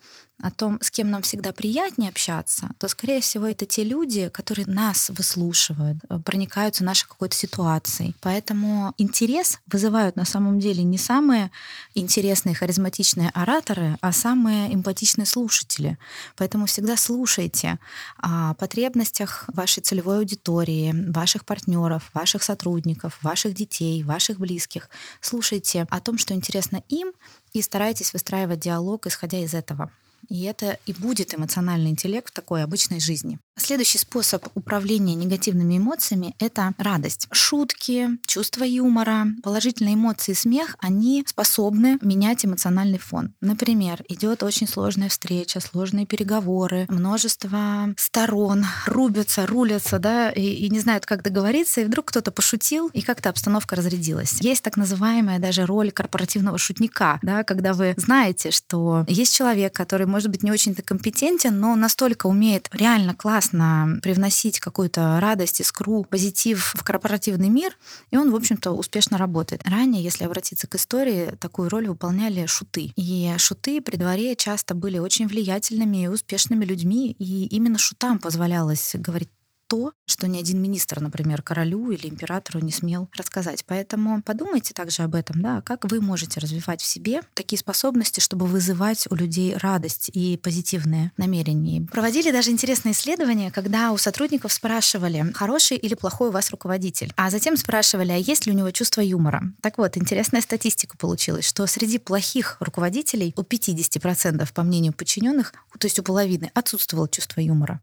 о 0.43 0.51
том, 0.51 0.77
с 0.81 0.91
кем 0.91 1.09
нам 1.09 1.21
всегда 1.21 1.53
приятнее 1.53 2.09
общаться, 2.09 2.69
то, 2.77 2.89
скорее 2.89 3.21
всего, 3.21 3.47
это 3.47 3.65
те 3.65 3.85
люди, 3.85 4.27
которые 4.27 4.67
нас 4.67 5.09
выслушивают, 5.09 5.99
э, 6.09 6.19
проникаются 6.19 6.83
нашей 6.83 7.07
какой-то 7.07 7.33
ситуацией. 7.33 8.13
Поэтому 8.19 8.93
интерес 8.97 9.59
вызывают 9.67 10.17
на 10.17 10.25
самом 10.25 10.59
деле 10.59 10.83
не 10.83 10.97
самые 10.97 11.49
интересные, 11.95 12.55
харизматичные 12.55 13.29
ораторы, 13.29 13.97
а 14.01 14.11
самые 14.11 14.73
эмпатичные 14.75 15.25
слушатели. 15.25 15.97
Поэтому 16.35 16.65
всегда 16.65 16.97
слушайте 16.97 17.79
о 18.17 18.53
потребностях 18.55 19.45
вашей 19.47 19.81
целевой 19.81 20.17
аудитории, 20.17 20.93
ваших 21.09 21.45
партнеров, 21.45 22.11
ваших 22.13 22.43
сотрудников, 22.43 23.17
ваших 23.21 23.53
детей, 23.53 24.03
ваших 24.03 24.39
близких. 24.39 24.89
Слушайте 25.21 25.87
о 25.89 26.01
том, 26.01 26.17
что 26.17 26.33
интересно 26.33 26.83
им, 26.89 27.13
и 27.53 27.61
старайтесь 27.61 28.11
выстраивать 28.11 28.59
диалог, 28.59 29.07
исходя 29.07 29.37
из 29.37 29.53
этого. 29.53 29.89
И 30.29 30.43
это 30.43 30.77
и 30.85 30.93
будет 30.93 31.33
эмоциональный 31.33 31.91
интеллект 31.91 32.29
в 32.29 32.33
такой 32.33 32.63
обычной 32.63 32.99
жизни. 32.99 33.39
Следующий 33.55 33.99
способ 33.99 34.47
управления 34.55 35.13
негативными 35.13 35.77
эмоциями— 35.77 36.35
это 36.39 36.73
радость. 36.79 37.27
Шутки, 37.31 38.09
чувство 38.25 38.63
юмора, 38.63 39.27
положительные 39.43 39.93
эмоции, 39.93 40.33
смех, 40.33 40.75
они 40.79 41.23
способны 41.27 41.99
менять 42.01 42.45
эмоциональный 42.45 42.97
фон. 42.97 43.33
Например, 43.41 44.03
идет 44.09 44.41
очень 44.41 44.67
сложная 44.67 45.09
встреча, 45.09 45.59
сложные 45.59 46.07
переговоры, 46.07 46.87
множество 46.89 47.93
сторон 47.95 48.65
рубятся, 48.87 49.45
рулятся, 49.45 49.99
да, 49.99 50.31
и, 50.31 50.41
и 50.41 50.69
не 50.69 50.79
знают, 50.79 51.05
как 51.05 51.21
договориться, 51.21 51.81
и 51.81 51.85
вдруг 51.85 52.05
кто-то 52.05 52.31
пошутил, 52.31 52.89
и 52.91 53.01
как-то 53.01 53.29
обстановка 53.29 53.75
разрядилась. 53.75 54.41
Есть 54.41 54.63
так 54.63 54.77
называемая 54.77 55.37
даже 55.37 55.67
роль 55.67 55.91
корпоративного 55.91 56.57
шутника, 56.57 57.19
да, 57.21 57.43
когда 57.43 57.73
вы 57.73 57.93
знаете, 57.97 58.49
что 58.49 59.05
есть 59.07 59.35
человек, 59.35 59.73
который, 59.73 60.07
может 60.13 60.29
быть, 60.29 60.43
не 60.43 60.51
очень-то 60.51 60.83
компетентен, 60.83 61.59
но 61.59 61.75
настолько 61.75 62.27
умеет 62.27 62.69
реально 62.71 63.15
классно 63.15 63.99
привносить 64.03 64.59
какую-то 64.59 65.19
радость, 65.19 65.59
искру, 65.59 66.03
позитив 66.03 66.75
в 66.77 66.83
корпоративный 66.83 67.49
мир, 67.49 67.75
и 68.11 68.17
он, 68.17 68.29
в 68.29 68.35
общем-то, 68.35 68.73
успешно 68.73 69.17
работает. 69.17 69.63
Ранее, 69.65 70.03
если 70.03 70.25
обратиться 70.25 70.67
к 70.67 70.75
истории, 70.75 71.35
такую 71.39 71.67
роль 71.67 71.87
выполняли 71.87 72.45
шуты. 72.45 72.91
И 72.95 73.33
шуты 73.39 73.81
при 73.81 73.95
дворе 73.95 74.35
часто 74.35 74.75
были 74.75 74.99
очень 74.99 75.27
влиятельными 75.27 76.03
и 76.03 76.07
успешными 76.07 76.63
людьми, 76.63 77.15
и 77.17 77.47
именно 77.47 77.79
шутам 77.79 78.19
позволялось 78.19 78.91
говорить 78.93 79.29
то, 79.67 79.93
что 80.05 80.27
ни 80.27 80.39
один 80.39 80.61
министр, 80.61 80.99
например, 80.99 81.41
королю 81.41 81.91
или 81.91 82.07
императору 82.07 82.59
не 82.59 82.71
смел 82.71 83.09
рассказать. 83.15 83.63
Поэтому 83.65 84.21
подумайте 84.21 84.73
также 84.73 85.03
об 85.03 85.15
этом, 85.15 85.41
да, 85.41 85.61
как 85.61 85.89
вы 85.89 86.01
можете 86.01 86.39
развивать 86.39 86.81
в 86.81 86.85
себе 86.85 87.21
такие 87.33 87.59
способности, 87.59 88.19
чтобы 88.19 88.45
вызывать 88.45 89.07
у 89.09 89.15
людей 89.15 89.55
радость 89.55 90.09
и 90.13 90.37
позитивные 90.37 91.11
намерения. 91.17 91.87
Проводили 91.91 92.31
даже 92.31 92.51
интересные 92.51 92.93
исследования, 92.93 93.51
когда 93.51 93.91
у 93.91 93.97
сотрудников 93.97 94.53
спрашивали, 94.53 95.31
хороший 95.33 95.77
или 95.77 95.95
плохой 95.95 96.29
у 96.29 96.31
вас 96.31 96.51
руководитель, 96.51 97.13
а 97.15 97.29
затем 97.29 97.57
спрашивали, 97.57 98.11
а 98.11 98.17
есть 98.17 98.45
ли 98.45 98.51
у 98.51 98.55
него 98.55 98.71
чувство 98.71 99.01
юмора. 99.01 99.43
Так 99.61 99.77
вот, 99.77 99.97
интересная 99.97 100.41
статистика 100.41 100.97
получилась, 100.97 101.47
что 101.47 101.65
среди 101.67 101.97
плохих 101.97 102.57
руководителей 102.59 103.33
у 103.35 103.41
50% 103.41 104.53
по 104.53 104.63
мнению 104.63 104.93
подчиненных, 104.93 105.53
то 105.77 105.85
есть 105.85 105.99
у 105.99 106.03
половины, 106.03 106.51
отсутствовало 106.53 107.07
чувство 107.09 107.41
юмора. 107.41 107.81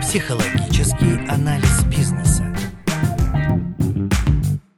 Психологический 0.00 1.28
анализ 1.28 1.84
бизнеса. 1.84 2.44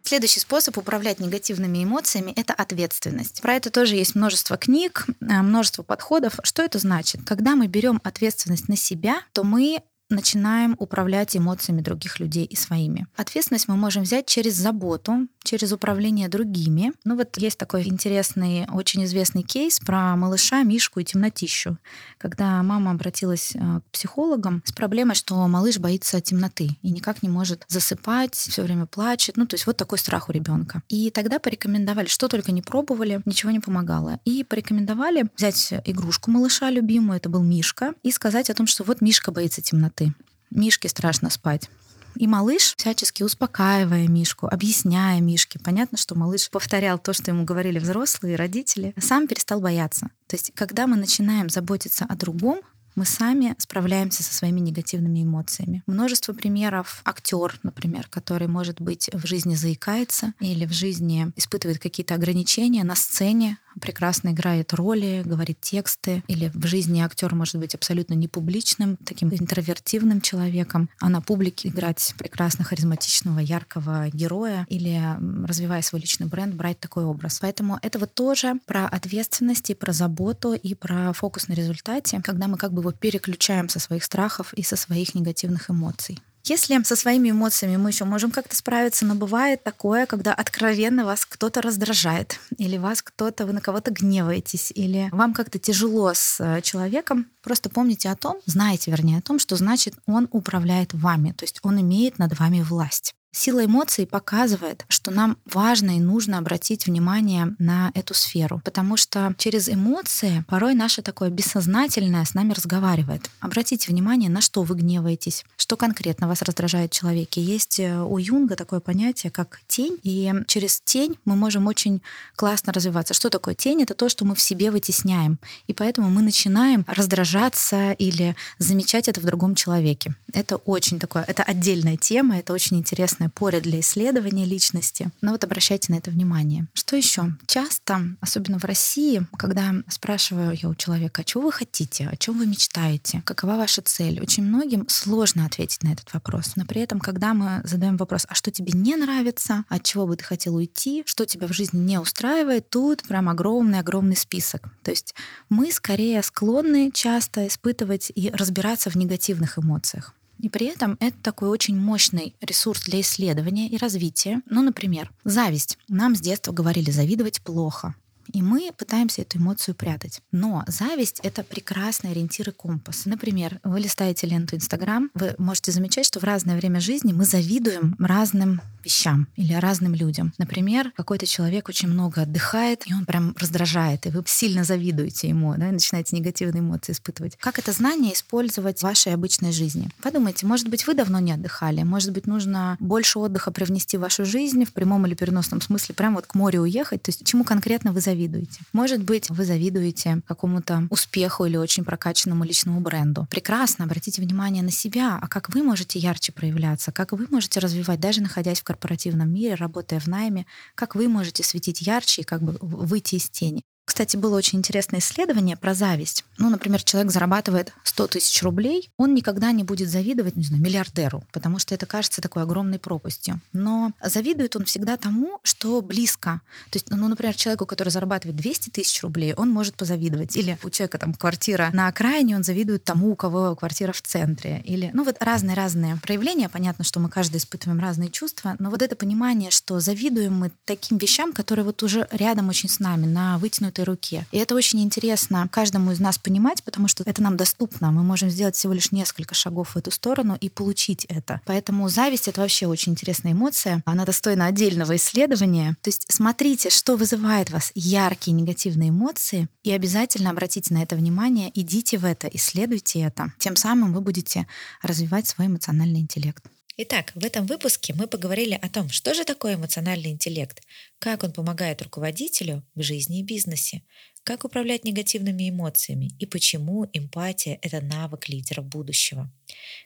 Следующий 0.02 0.40
способ 0.40 0.76
управлять 0.76 1.20
негативными 1.20 1.82
эмоциями— 1.84 2.32
это 2.36 2.52
ответственность. 2.52 3.40
Про 3.40 3.54
это 3.54 3.70
тоже 3.70 3.94
есть 3.94 4.14
множество 4.14 4.56
книг, 4.56 5.06
э, 5.20 5.42
множество 5.42 5.82
подходов. 5.82 6.34
Что 6.42 6.62
это 6.62 6.78
значит? 6.78 7.22
Когда 7.24 7.54
мы 7.54 7.66
берем 7.66 8.00
ответственность 8.04 8.68
на 8.68 8.76
себя, 8.76 9.22
то 9.32 9.44
мы 9.44 9.82
начинаем 10.12 10.76
управлять 10.78 11.36
эмоциями 11.36 11.80
других 11.80 12.20
людей 12.20 12.44
и 12.44 12.56
своими. 12.56 13.06
Ответственность 13.16 13.68
мы 13.68 13.76
можем 13.76 14.02
взять 14.02 14.26
через 14.26 14.54
заботу, 14.54 15.26
через 15.42 15.72
управление 15.72 16.28
другими. 16.28 16.92
Ну 17.04 17.16
вот 17.16 17.36
есть 17.38 17.58
такой 17.58 17.86
интересный, 17.88 18.66
очень 18.72 19.04
известный 19.04 19.42
кейс 19.42 19.80
про 19.80 20.16
малыша 20.16 20.62
Мишку 20.62 21.00
и 21.00 21.04
темнотищу, 21.04 21.78
когда 22.18 22.62
мама 22.62 22.92
обратилась 22.92 23.52
э, 23.54 23.58
к 23.58 23.82
психологам 23.92 24.62
с 24.64 24.72
проблемой, 24.72 25.14
что 25.14 25.46
малыш 25.48 25.78
боится 25.78 26.20
темноты 26.20 26.70
и 26.82 26.90
никак 26.90 27.22
не 27.22 27.28
может 27.28 27.64
засыпать, 27.68 28.34
все 28.34 28.62
время 28.62 28.86
плачет. 28.86 29.36
Ну 29.36 29.46
то 29.46 29.54
есть 29.54 29.66
вот 29.66 29.76
такой 29.76 29.98
страх 29.98 30.28
у 30.28 30.32
ребенка. 30.32 30.82
И 30.88 31.10
тогда 31.10 31.38
порекомендовали, 31.38 32.06
что 32.06 32.28
только 32.28 32.52
не 32.52 32.62
пробовали, 32.62 33.20
ничего 33.24 33.50
не 33.50 33.60
помогало. 33.60 34.20
И 34.24 34.44
порекомендовали 34.44 35.26
взять 35.36 35.72
игрушку 35.84 36.30
малыша 36.30 36.70
любимую, 36.70 37.16
это 37.16 37.28
был 37.28 37.42
Мишка, 37.42 37.94
и 38.02 38.10
сказать 38.10 38.50
о 38.50 38.54
том, 38.54 38.66
что 38.66 38.84
вот 38.84 39.00
Мишка 39.00 39.30
боится 39.30 39.62
темноты. 39.62 40.01
Мишке 40.50 40.88
страшно 40.88 41.30
спать. 41.30 41.68
И 42.16 42.26
малыш, 42.26 42.74
всячески 42.76 43.22
успокаивая 43.22 44.06
Мишку, 44.06 44.46
объясняя 44.46 45.20
Мишке, 45.20 45.58
понятно, 45.58 45.96
что 45.96 46.14
малыш 46.14 46.50
повторял 46.50 46.98
то, 46.98 47.12
что 47.12 47.30
ему 47.30 47.44
говорили 47.44 47.78
взрослые, 47.78 48.36
родители, 48.36 48.94
сам 48.98 49.26
перестал 49.26 49.60
бояться. 49.60 50.08
То 50.26 50.36
есть, 50.36 50.52
когда 50.54 50.86
мы 50.86 50.96
начинаем 50.96 51.48
заботиться 51.48 52.04
о 52.04 52.14
другом, 52.14 52.60
мы 52.94 53.06
сами 53.06 53.54
справляемся 53.58 54.22
со 54.22 54.34
своими 54.34 54.60
негативными 54.60 55.22
эмоциями. 55.22 55.82
Множество 55.86 56.34
примеров. 56.34 57.00
Актер, 57.04 57.58
например, 57.62 58.06
который, 58.08 58.48
может 58.48 58.80
быть, 58.80 59.08
в 59.12 59.26
жизни 59.26 59.54
заикается 59.54 60.34
или 60.40 60.66
в 60.66 60.72
жизни 60.72 61.32
испытывает 61.36 61.78
какие-то 61.78 62.14
ограничения 62.14 62.84
на 62.84 62.94
сцене, 62.94 63.58
прекрасно 63.80 64.30
играет 64.30 64.72
роли, 64.74 65.22
говорит 65.24 65.60
тексты, 65.60 66.22
или 66.28 66.50
в 66.54 66.66
жизни 66.66 67.00
актер 67.00 67.34
может 67.34 67.56
быть 67.56 67.74
абсолютно 67.74 68.14
не 68.14 68.28
публичным, 68.28 68.96
таким 69.04 69.28
интровертивным 69.30 70.20
человеком, 70.20 70.88
а 71.00 71.08
на 71.08 71.20
публике 71.20 71.68
играть 71.68 72.14
прекрасно 72.18 72.64
харизматичного, 72.64 73.38
яркого 73.38 74.08
героя, 74.10 74.66
или 74.68 75.00
развивая 75.46 75.82
свой 75.82 76.00
личный 76.00 76.26
бренд, 76.26 76.54
брать 76.54 76.80
такой 76.80 77.04
образ. 77.04 77.38
Поэтому 77.40 77.78
это 77.82 77.98
вот 77.98 78.14
тоже 78.14 78.54
про 78.66 78.86
ответственность 78.86 79.70
и 79.70 79.74
про 79.74 79.92
заботу 79.92 80.52
и 80.54 80.74
про 80.74 81.12
фокус 81.12 81.48
на 81.48 81.54
результате, 81.54 82.20
когда 82.22 82.48
мы 82.48 82.56
как 82.56 82.72
бы 82.72 82.82
его 82.82 82.92
переключаем 82.92 83.68
со 83.68 83.78
своих 83.78 84.04
страхов 84.04 84.52
и 84.54 84.62
со 84.62 84.76
своих 84.76 85.14
негативных 85.14 85.70
эмоций. 85.70 86.18
Если 86.44 86.82
со 86.82 86.96
своими 86.96 87.30
эмоциями 87.30 87.76
мы 87.76 87.90
еще 87.90 88.04
можем 88.04 88.32
как-то 88.32 88.56
справиться, 88.56 89.06
но 89.06 89.14
бывает 89.14 89.62
такое, 89.62 90.06
когда 90.06 90.34
откровенно 90.34 91.04
вас 91.04 91.24
кто-то 91.24 91.62
раздражает, 91.62 92.40
или 92.58 92.78
вас 92.78 93.02
кто-то, 93.02 93.46
вы 93.46 93.52
на 93.52 93.60
кого-то 93.60 93.92
гневаетесь, 93.92 94.72
или 94.74 95.08
вам 95.12 95.34
как-то 95.34 95.60
тяжело 95.60 96.12
с 96.14 96.40
э, 96.40 96.60
человеком, 96.62 97.26
просто 97.42 97.70
помните 97.70 98.10
о 98.10 98.16
том, 98.16 98.40
знаете, 98.46 98.90
вернее, 98.90 99.18
о 99.18 99.22
том, 99.22 99.38
что 99.38 99.54
значит 99.54 99.94
он 100.06 100.28
управляет 100.32 100.94
вами, 100.94 101.32
то 101.32 101.44
есть 101.44 101.60
он 101.62 101.80
имеет 101.80 102.18
над 102.18 102.36
вами 102.38 102.60
власть. 102.62 103.14
Сила 103.34 103.64
эмоций 103.64 104.06
показывает, 104.06 104.84
что 104.88 105.10
нам 105.10 105.38
важно 105.46 105.96
и 105.96 106.00
нужно 106.00 106.36
обратить 106.36 106.84
внимание 106.86 107.56
на 107.58 107.90
эту 107.94 108.12
сферу, 108.12 108.60
потому 108.62 108.98
что 108.98 109.34
через 109.38 109.70
эмоции 109.70 110.44
порой 110.48 110.74
наше 110.74 111.00
такое 111.00 111.30
бессознательное 111.30 112.26
с 112.26 112.34
нами 112.34 112.52
разговаривает. 112.52 113.30
Обратите 113.40 113.90
внимание, 113.90 114.28
на 114.28 114.42
что 114.42 114.62
вы 114.62 114.74
гневаетесь, 114.74 115.46
что 115.56 115.78
конкретно 115.78 116.28
вас 116.28 116.42
раздражает 116.42 116.92
в 116.92 116.94
человеке. 116.94 117.40
Есть 117.40 117.80
э, 117.80 118.02
у 118.02 118.18
Юнга 118.18 118.54
такое 118.54 118.80
понятие, 118.80 119.30
как 119.30 119.60
тень, 119.66 119.98
и 120.02 120.30
через 120.46 120.82
тень 120.82 121.16
мы 121.24 121.34
можем 121.34 121.66
очень 121.68 122.02
классно 122.36 122.70
развиваться. 122.74 123.14
Что 123.14 123.30
такое 123.30 123.54
тень? 123.54 123.82
Это 123.82 123.94
то, 123.94 124.10
что 124.10 124.26
мы 124.26 124.34
в 124.34 124.42
себе 124.42 124.70
вытесняем, 124.70 125.38
и 125.68 125.72
поэтому 125.72 126.10
мы 126.10 126.20
начинаем 126.20 126.84
раздражаться 126.86 127.92
или 127.92 128.36
замечать 128.58 129.08
это 129.08 129.22
в 129.22 129.24
другом 129.24 129.54
человеке. 129.54 130.14
Это 130.34 130.56
очень 130.56 130.98
такое, 130.98 131.24
это 131.26 131.42
отдельная 131.42 131.96
тема, 131.96 132.36
это 132.36 132.52
очень 132.52 132.76
интересно 132.76 133.21
прекрасное 133.22 133.28
поле 133.28 133.60
для 133.60 133.80
исследования 133.80 134.44
личности. 134.44 135.10
Но 135.20 135.32
вот 135.32 135.44
обращайте 135.44 135.92
на 135.92 135.96
это 135.96 136.10
внимание. 136.10 136.66
Что 136.74 136.96
еще? 136.96 137.32
Часто, 137.46 138.00
особенно 138.20 138.58
в 138.58 138.64
России, 138.64 139.26
когда 139.36 139.74
спрашиваю 139.88 140.56
я 140.60 140.68
у 140.68 140.74
человека, 140.74 141.22
а 141.22 141.24
чего 141.24 141.44
вы 141.44 141.52
хотите, 141.52 142.08
о 142.08 142.16
чем 142.16 142.38
вы 142.38 142.46
мечтаете, 142.46 143.22
какова 143.24 143.56
ваша 143.56 143.82
цель, 143.82 144.20
очень 144.20 144.44
многим 144.44 144.88
сложно 144.88 145.46
ответить 145.46 145.82
на 145.82 145.92
этот 145.92 146.12
вопрос. 146.14 146.56
Но 146.56 146.64
при 146.64 146.80
этом, 146.80 147.00
когда 147.00 147.34
мы 147.34 147.60
задаем 147.64 147.96
вопрос, 147.96 148.26
а 148.28 148.34
что 148.34 148.50
тебе 148.50 148.72
не 148.72 148.96
нравится, 148.96 149.64
от 149.68 149.82
чего 149.82 150.06
бы 150.06 150.16
ты 150.16 150.24
хотел 150.24 150.56
уйти, 150.56 151.02
что 151.06 151.24
тебя 151.24 151.46
в 151.46 151.52
жизни 151.52 151.78
не 151.78 151.98
устраивает, 151.98 152.70
тут 152.70 153.02
прям 153.02 153.28
огромный-огромный 153.28 154.16
список. 154.16 154.68
То 154.82 154.90
есть 154.90 155.14
мы 155.48 155.72
скорее 155.72 156.22
склонны 156.22 156.90
часто 156.92 157.46
испытывать 157.46 158.12
и 158.14 158.30
разбираться 158.30 158.90
в 158.90 158.96
негативных 158.96 159.58
эмоциях. 159.58 160.14
И 160.42 160.48
при 160.48 160.66
этом 160.66 160.98
это 161.00 161.16
такой 161.22 161.48
очень 161.48 161.78
мощный 161.78 162.34
ресурс 162.40 162.82
для 162.82 163.00
исследования 163.00 163.68
и 163.68 163.78
развития. 163.78 164.42
Ну, 164.50 164.60
например, 164.60 165.10
зависть. 165.24 165.78
Нам 165.88 166.16
с 166.16 166.20
детства 166.20 166.52
говорили, 166.52 166.90
завидовать 166.90 167.40
плохо. 167.40 167.94
И 168.32 168.42
мы 168.42 168.70
пытаемся 168.76 169.22
эту 169.22 169.38
эмоцию 169.38 169.74
прятать. 169.74 170.20
Но 170.32 170.64
зависть— 170.66 171.20
это 171.22 171.44
прекрасный 171.44 172.10
ориентир 172.10 172.48
и 172.48 172.52
компас. 172.52 173.06
Например, 173.06 173.60
вы 173.62 173.80
листаете 173.80 174.26
ленту 174.26 174.56
Инстаграм, 174.56 175.10
вы 175.14 175.34
можете 175.38 175.70
замечать, 175.70 176.06
что 176.06 176.18
в 176.18 176.24
разное 176.24 176.56
время 176.56 176.80
жизни 176.80 177.12
мы 177.12 177.24
завидуем 177.24 177.94
разным 177.98 178.60
вещам 178.84 179.28
или 179.36 179.52
разным 179.54 179.94
людям. 179.94 180.32
Например, 180.38 180.92
какой-то 180.96 181.26
человек 181.26 181.68
очень 181.68 181.88
много 181.88 182.22
отдыхает, 182.22 182.82
и 182.86 182.94
он 182.94 183.04
прям 183.04 183.34
раздражает, 183.38 184.06
и 184.06 184.10
вы 184.10 184.22
сильно 184.26 184.64
завидуете 184.64 185.28
ему, 185.28 185.54
да, 185.56 185.68
и 185.68 185.72
начинаете 185.72 186.16
негативные 186.16 186.60
эмоции 186.60 186.92
испытывать. 186.92 187.36
Как 187.38 187.58
это 187.58 187.72
знание 187.72 188.14
использовать 188.14 188.80
в 188.80 188.82
вашей 188.82 189.14
обычной 189.14 189.52
жизни? 189.52 189.88
Подумайте, 190.02 190.46
может 190.46 190.68
быть, 190.68 190.86
вы 190.86 190.94
давно 190.94 191.18
не 191.20 191.32
отдыхали, 191.32 191.82
может 191.82 192.12
быть, 192.12 192.26
нужно 192.26 192.76
больше 192.80 193.18
отдыха 193.18 193.50
привнести 193.50 193.96
в 193.96 194.00
вашу 194.00 194.24
жизнь 194.24 194.64
в 194.64 194.72
прямом 194.72 195.06
или 195.06 195.14
переносном 195.14 195.60
смысле, 195.60 195.94
прям 195.94 196.14
вот 196.14 196.26
к 196.26 196.34
морю 196.34 196.62
уехать, 196.62 197.02
то 197.02 197.10
есть 197.10 197.24
чему 197.24 197.44
конкретно 197.44 197.92
вы 197.92 198.00
завидуете? 198.00 198.60
Может 198.72 199.02
быть, 199.02 199.30
вы 199.30 199.44
завидуете 199.44 200.20
какому-то 200.26 200.86
успеху 200.90 201.44
или 201.44 201.56
очень 201.56 201.84
прокачанному 201.84 202.44
личному 202.44 202.80
бренду. 202.80 203.26
Прекрасно, 203.30 203.84
обратите 203.84 204.22
внимание 204.22 204.62
на 204.62 204.70
себя, 204.70 205.18
а 205.20 205.28
как 205.28 205.54
вы 205.54 205.62
можете 205.62 205.98
ярче 205.98 206.32
проявляться, 206.32 206.92
как 206.92 207.12
вы 207.12 207.26
можете 207.30 207.60
развивать, 207.60 208.00
даже 208.00 208.22
находясь 208.22 208.60
в 208.60 208.64
корпоративном 208.72 209.30
мире, 209.32 209.54
работая 209.54 210.00
в 210.00 210.06
найме, 210.08 210.46
как 210.74 210.94
вы 210.94 211.08
можете 211.08 211.42
светить 211.42 211.82
ярче 211.82 212.22
и 212.22 212.24
как 212.24 212.42
бы 212.42 212.56
выйти 212.60 213.16
из 213.16 213.28
тени. 213.30 213.64
Кстати, 213.84 214.16
было 214.16 214.36
очень 214.36 214.60
интересное 214.60 215.00
исследование 215.00 215.56
про 215.56 215.74
зависть. 215.74 216.24
Ну, 216.38 216.48
например, 216.50 216.82
человек 216.82 217.12
зарабатывает 217.12 217.72
100 217.84 218.06
тысяч 218.08 218.42
рублей, 218.42 218.90
он 218.96 219.14
никогда 219.14 219.52
не 219.52 219.64
будет 219.64 219.88
завидовать, 219.88 220.36
не 220.36 220.44
знаю, 220.44 220.62
миллиардеру, 220.62 221.24
потому 221.32 221.58
что 221.58 221.74
это 221.74 221.84
кажется 221.84 222.22
такой 222.22 222.42
огромной 222.42 222.78
пропастью. 222.78 223.40
Но 223.52 223.92
завидует 224.02 224.54
он 224.56 224.64
всегда 224.64 224.96
тому, 224.96 225.40
что 225.42 225.82
близко. 225.82 226.40
То 226.70 226.76
есть, 226.76 226.90
ну, 226.90 227.08
например, 227.08 227.34
человеку, 227.34 227.66
который 227.66 227.90
зарабатывает 227.90 228.36
200 228.36 228.70
тысяч 228.70 229.02
рублей, 229.02 229.34
он 229.34 229.50
может 229.50 229.74
позавидовать. 229.74 230.36
Или 230.36 230.58
у 230.62 230.70
человека 230.70 230.98
там 230.98 231.12
квартира 231.14 231.70
на 231.72 231.88
окраине, 231.88 232.36
он 232.36 232.44
завидует 232.44 232.84
тому, 232.84 233.12
у 233.12 233.16
кого 233.16 233.56
квартира 233.56 233.92
в 233.92 234.00
центре. 234.00 234.62
Или, 234.64 234.90
ну, 234.94 235.04
вот 235.04 235.16
разные-разные 235.20 235.96
проявления. 235.96 236.48
Понятно, 236.48 236.84
что 236.84 237.00
мы 237.00 237.08
каждый 237.08 237.38
испытываем 237.38 237.80
разные 237.80 238.10
чувства, 238.10 238.54
но 238.58 238.70
вот 238.70 238.80
это 238.80 238.94
понимание, 238.96 239.50
что 239.50 239.80
завидуем 239.80 240.34
мы 240.34 240.52
таким 240.64 240.98
вещам, 240.98 241.32
которые 241.32 241.64
вот 241.64 241.82
уже 241.82 242.06
рядом 242.10 242.48
очень 242.48 242.68
с 242.68 242.78
нами, 242.78 243.06
на 243.06 243.38
вытянутой 243.38 243.71
вытянутой 243.72 243.84
руке. 243.84 244.26
И 244.32 244.38
это 244.38 244.54
очень 244.54 244.80
интересно 244.80 245.48
каждому 245.50 245.92
из 245.92 246.00
нас 246.00 246.18
понимать, 246.18 246.62
потому 246.62 246.88
что 246.88 247.04
это 247.04 247.22
нам 247.22 247.36
доступно. 247.36 247.90
Мы 247.90 248.02
можем 248.02 248.30
сделать 248.30 248.54
всего 248.56 248.72
лишь 248.72 248.92
несколько 248.92 249.34
шагов 249.34 249.74
в 249.74 249.76
эту 249.76 249.90
сторону 249.90 250.36
и 250.40 250.48
получить 250.48 251.04
это. 251.06 251.40
Поэтому 251.46 251.88
зависть— 251.88 252.28
это 252.28 252.40
вообще 252.40 252.66
очень 252.66 252.92
интересная 252.92 253.32
эмоция. 253.32 253.82
Она 253.86 254.04
достойна 254.04 254.46
отдельного 254.46 254.96
исследования. 254.96 255.76
То 255.82 255.88
есть 255.88 256.06
смотрите, 256.08 256.70
что 256.70 256.96
вызывает 256.96 257.50
вас 257.50 257.72
яркие 257.74 258.34
негативные 258.34 258.90
эмоции, 258.90 259.48
и 259.64 259.72
обязательно 259.72 260.30
обратите 260.30 260.74
на 260.74 260.82
это 260.82 260.96
внимание, 260.96 261.50
идите 261.54 261.98
в 261.98 262.04
это, 262.04 262.28
исследуйте 262.28 263.00
это. 263.00 263.32
Тем 263.38 263.56
самым 263.56 263.92
вы 263.92 264.00
будете 264.00 264.46
развивать 264.82 265.26
свой 265.28 265.46
эмоциональный 265.46 266.00
интеллект. 266.00 266.44
Итак, 266.84 267.12
в 267.14 267.24
этом 267.24 267.46
выпуске 267.46 267.94
мы 267.94 268.08
поговорили 268.08 268.58
о 268.60 268.68
том, 268.68 268.88
что 268.88 269.14
же 269.14 269.24
такое 269.24 269.54
эмоциональный 269.54 270.10
интеллект, 270.10 270.60
как 270.98 271.22
он 271.22 271.32
помогает 271.32 271.80
руководителю 271.80 272.66
в 272.74 272.82
жизни 272.82 273.20
и 273.20 273.22
бизнесе, 273.22 273.82
как 274.24 274.44
управлять 274.44 274.82
негативными 274.82 275.48
эмоциями 275.48 276.10
и 276.18 276.26
почему 276.26 276.88
эмпатия– 276.92 277.60
это 277.62 277.80
навык 277.80 278.28
лидеров 278.28 278.66
будущего. 278.66 279.32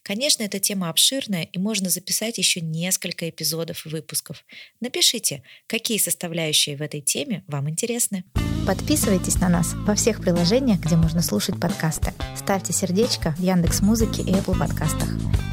Конечно, 0.05 0.43
эта 0.43 0.59
тема 0.59 0.89
обширная 0.89 1.43
и 1.43 1.59
можно 1.59 1.91
записать 1.91 2.39
еще 2.39 2.63
несколько 2.63 3.29
эпизодов 3.29 3.85
и 3.85 3.91
выпусков. 3.91 4.47
Напишите, 4.81 5.43
какие 5.67 5.99
составляющие 5.99 6.79
в 6.79 6.81
этой 6.81 7.03
теме 7.03 7.45
вам 7.47 7.69
интересны. 7.69 8.25
Подписывайтесь 8.67 9.41
на 9.41 9.49
нас 9.49 9.75
во 9.75 9.95
всех 9.95 10.21
приложениях, 10.21 10.81
где 10.81 10.97
можно 10.97 11.23
слушать 11.23 11.61
подкасты. 11.61 12.13
Ставьте 12.37 12.73
сердечко 12.73 13.31
в 13.39 13.39
Яндекс 13.39 13.81
Музыке 13.81 14.23
и 14.23 14.33
Apple 14.33 14.59
подкастах. 14.59 15.09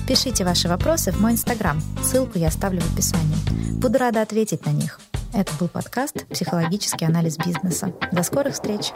Пишите 0.08 0.44
ваши 0.44 0.68
вопросы 0.68 1.12
в 1.12 1.22
мой 1.22 1.34
инстаграм. 1.34 1.80
Ссылку 2.04 2.40
я 2.40 2.48
оставлю 2.48 2.82
в 2.82 2.94
описании. 2.94 3.38
Буду 3.80 4.00
рада 4.00 4.24
ответить 4.24 4.66
на 4.66 4.72
них. 4.72 5.00
Это 5.32 5.54
был 5.60 5.68
подкаст 5.68 6.26
«Психологический 6.28 7.06
анализ 7.06 7.38
бизнеса». 7.38 7.94
До 8.12 8.24
скорых 8.24 8.54
встреч! 8.54 8.92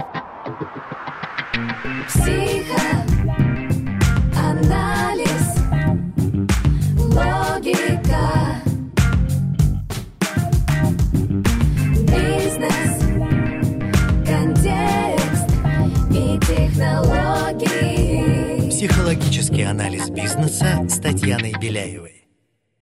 Психоанализ, 2.08 2.68
логика, 6.98 8.67
Психологический 19.58 19.64
анализ 19.64 20.10
бизнеса 20.12 20.86
с 20.88 21.00
Татьяной 21.00 21.54
Беляевой. 21.60 22.17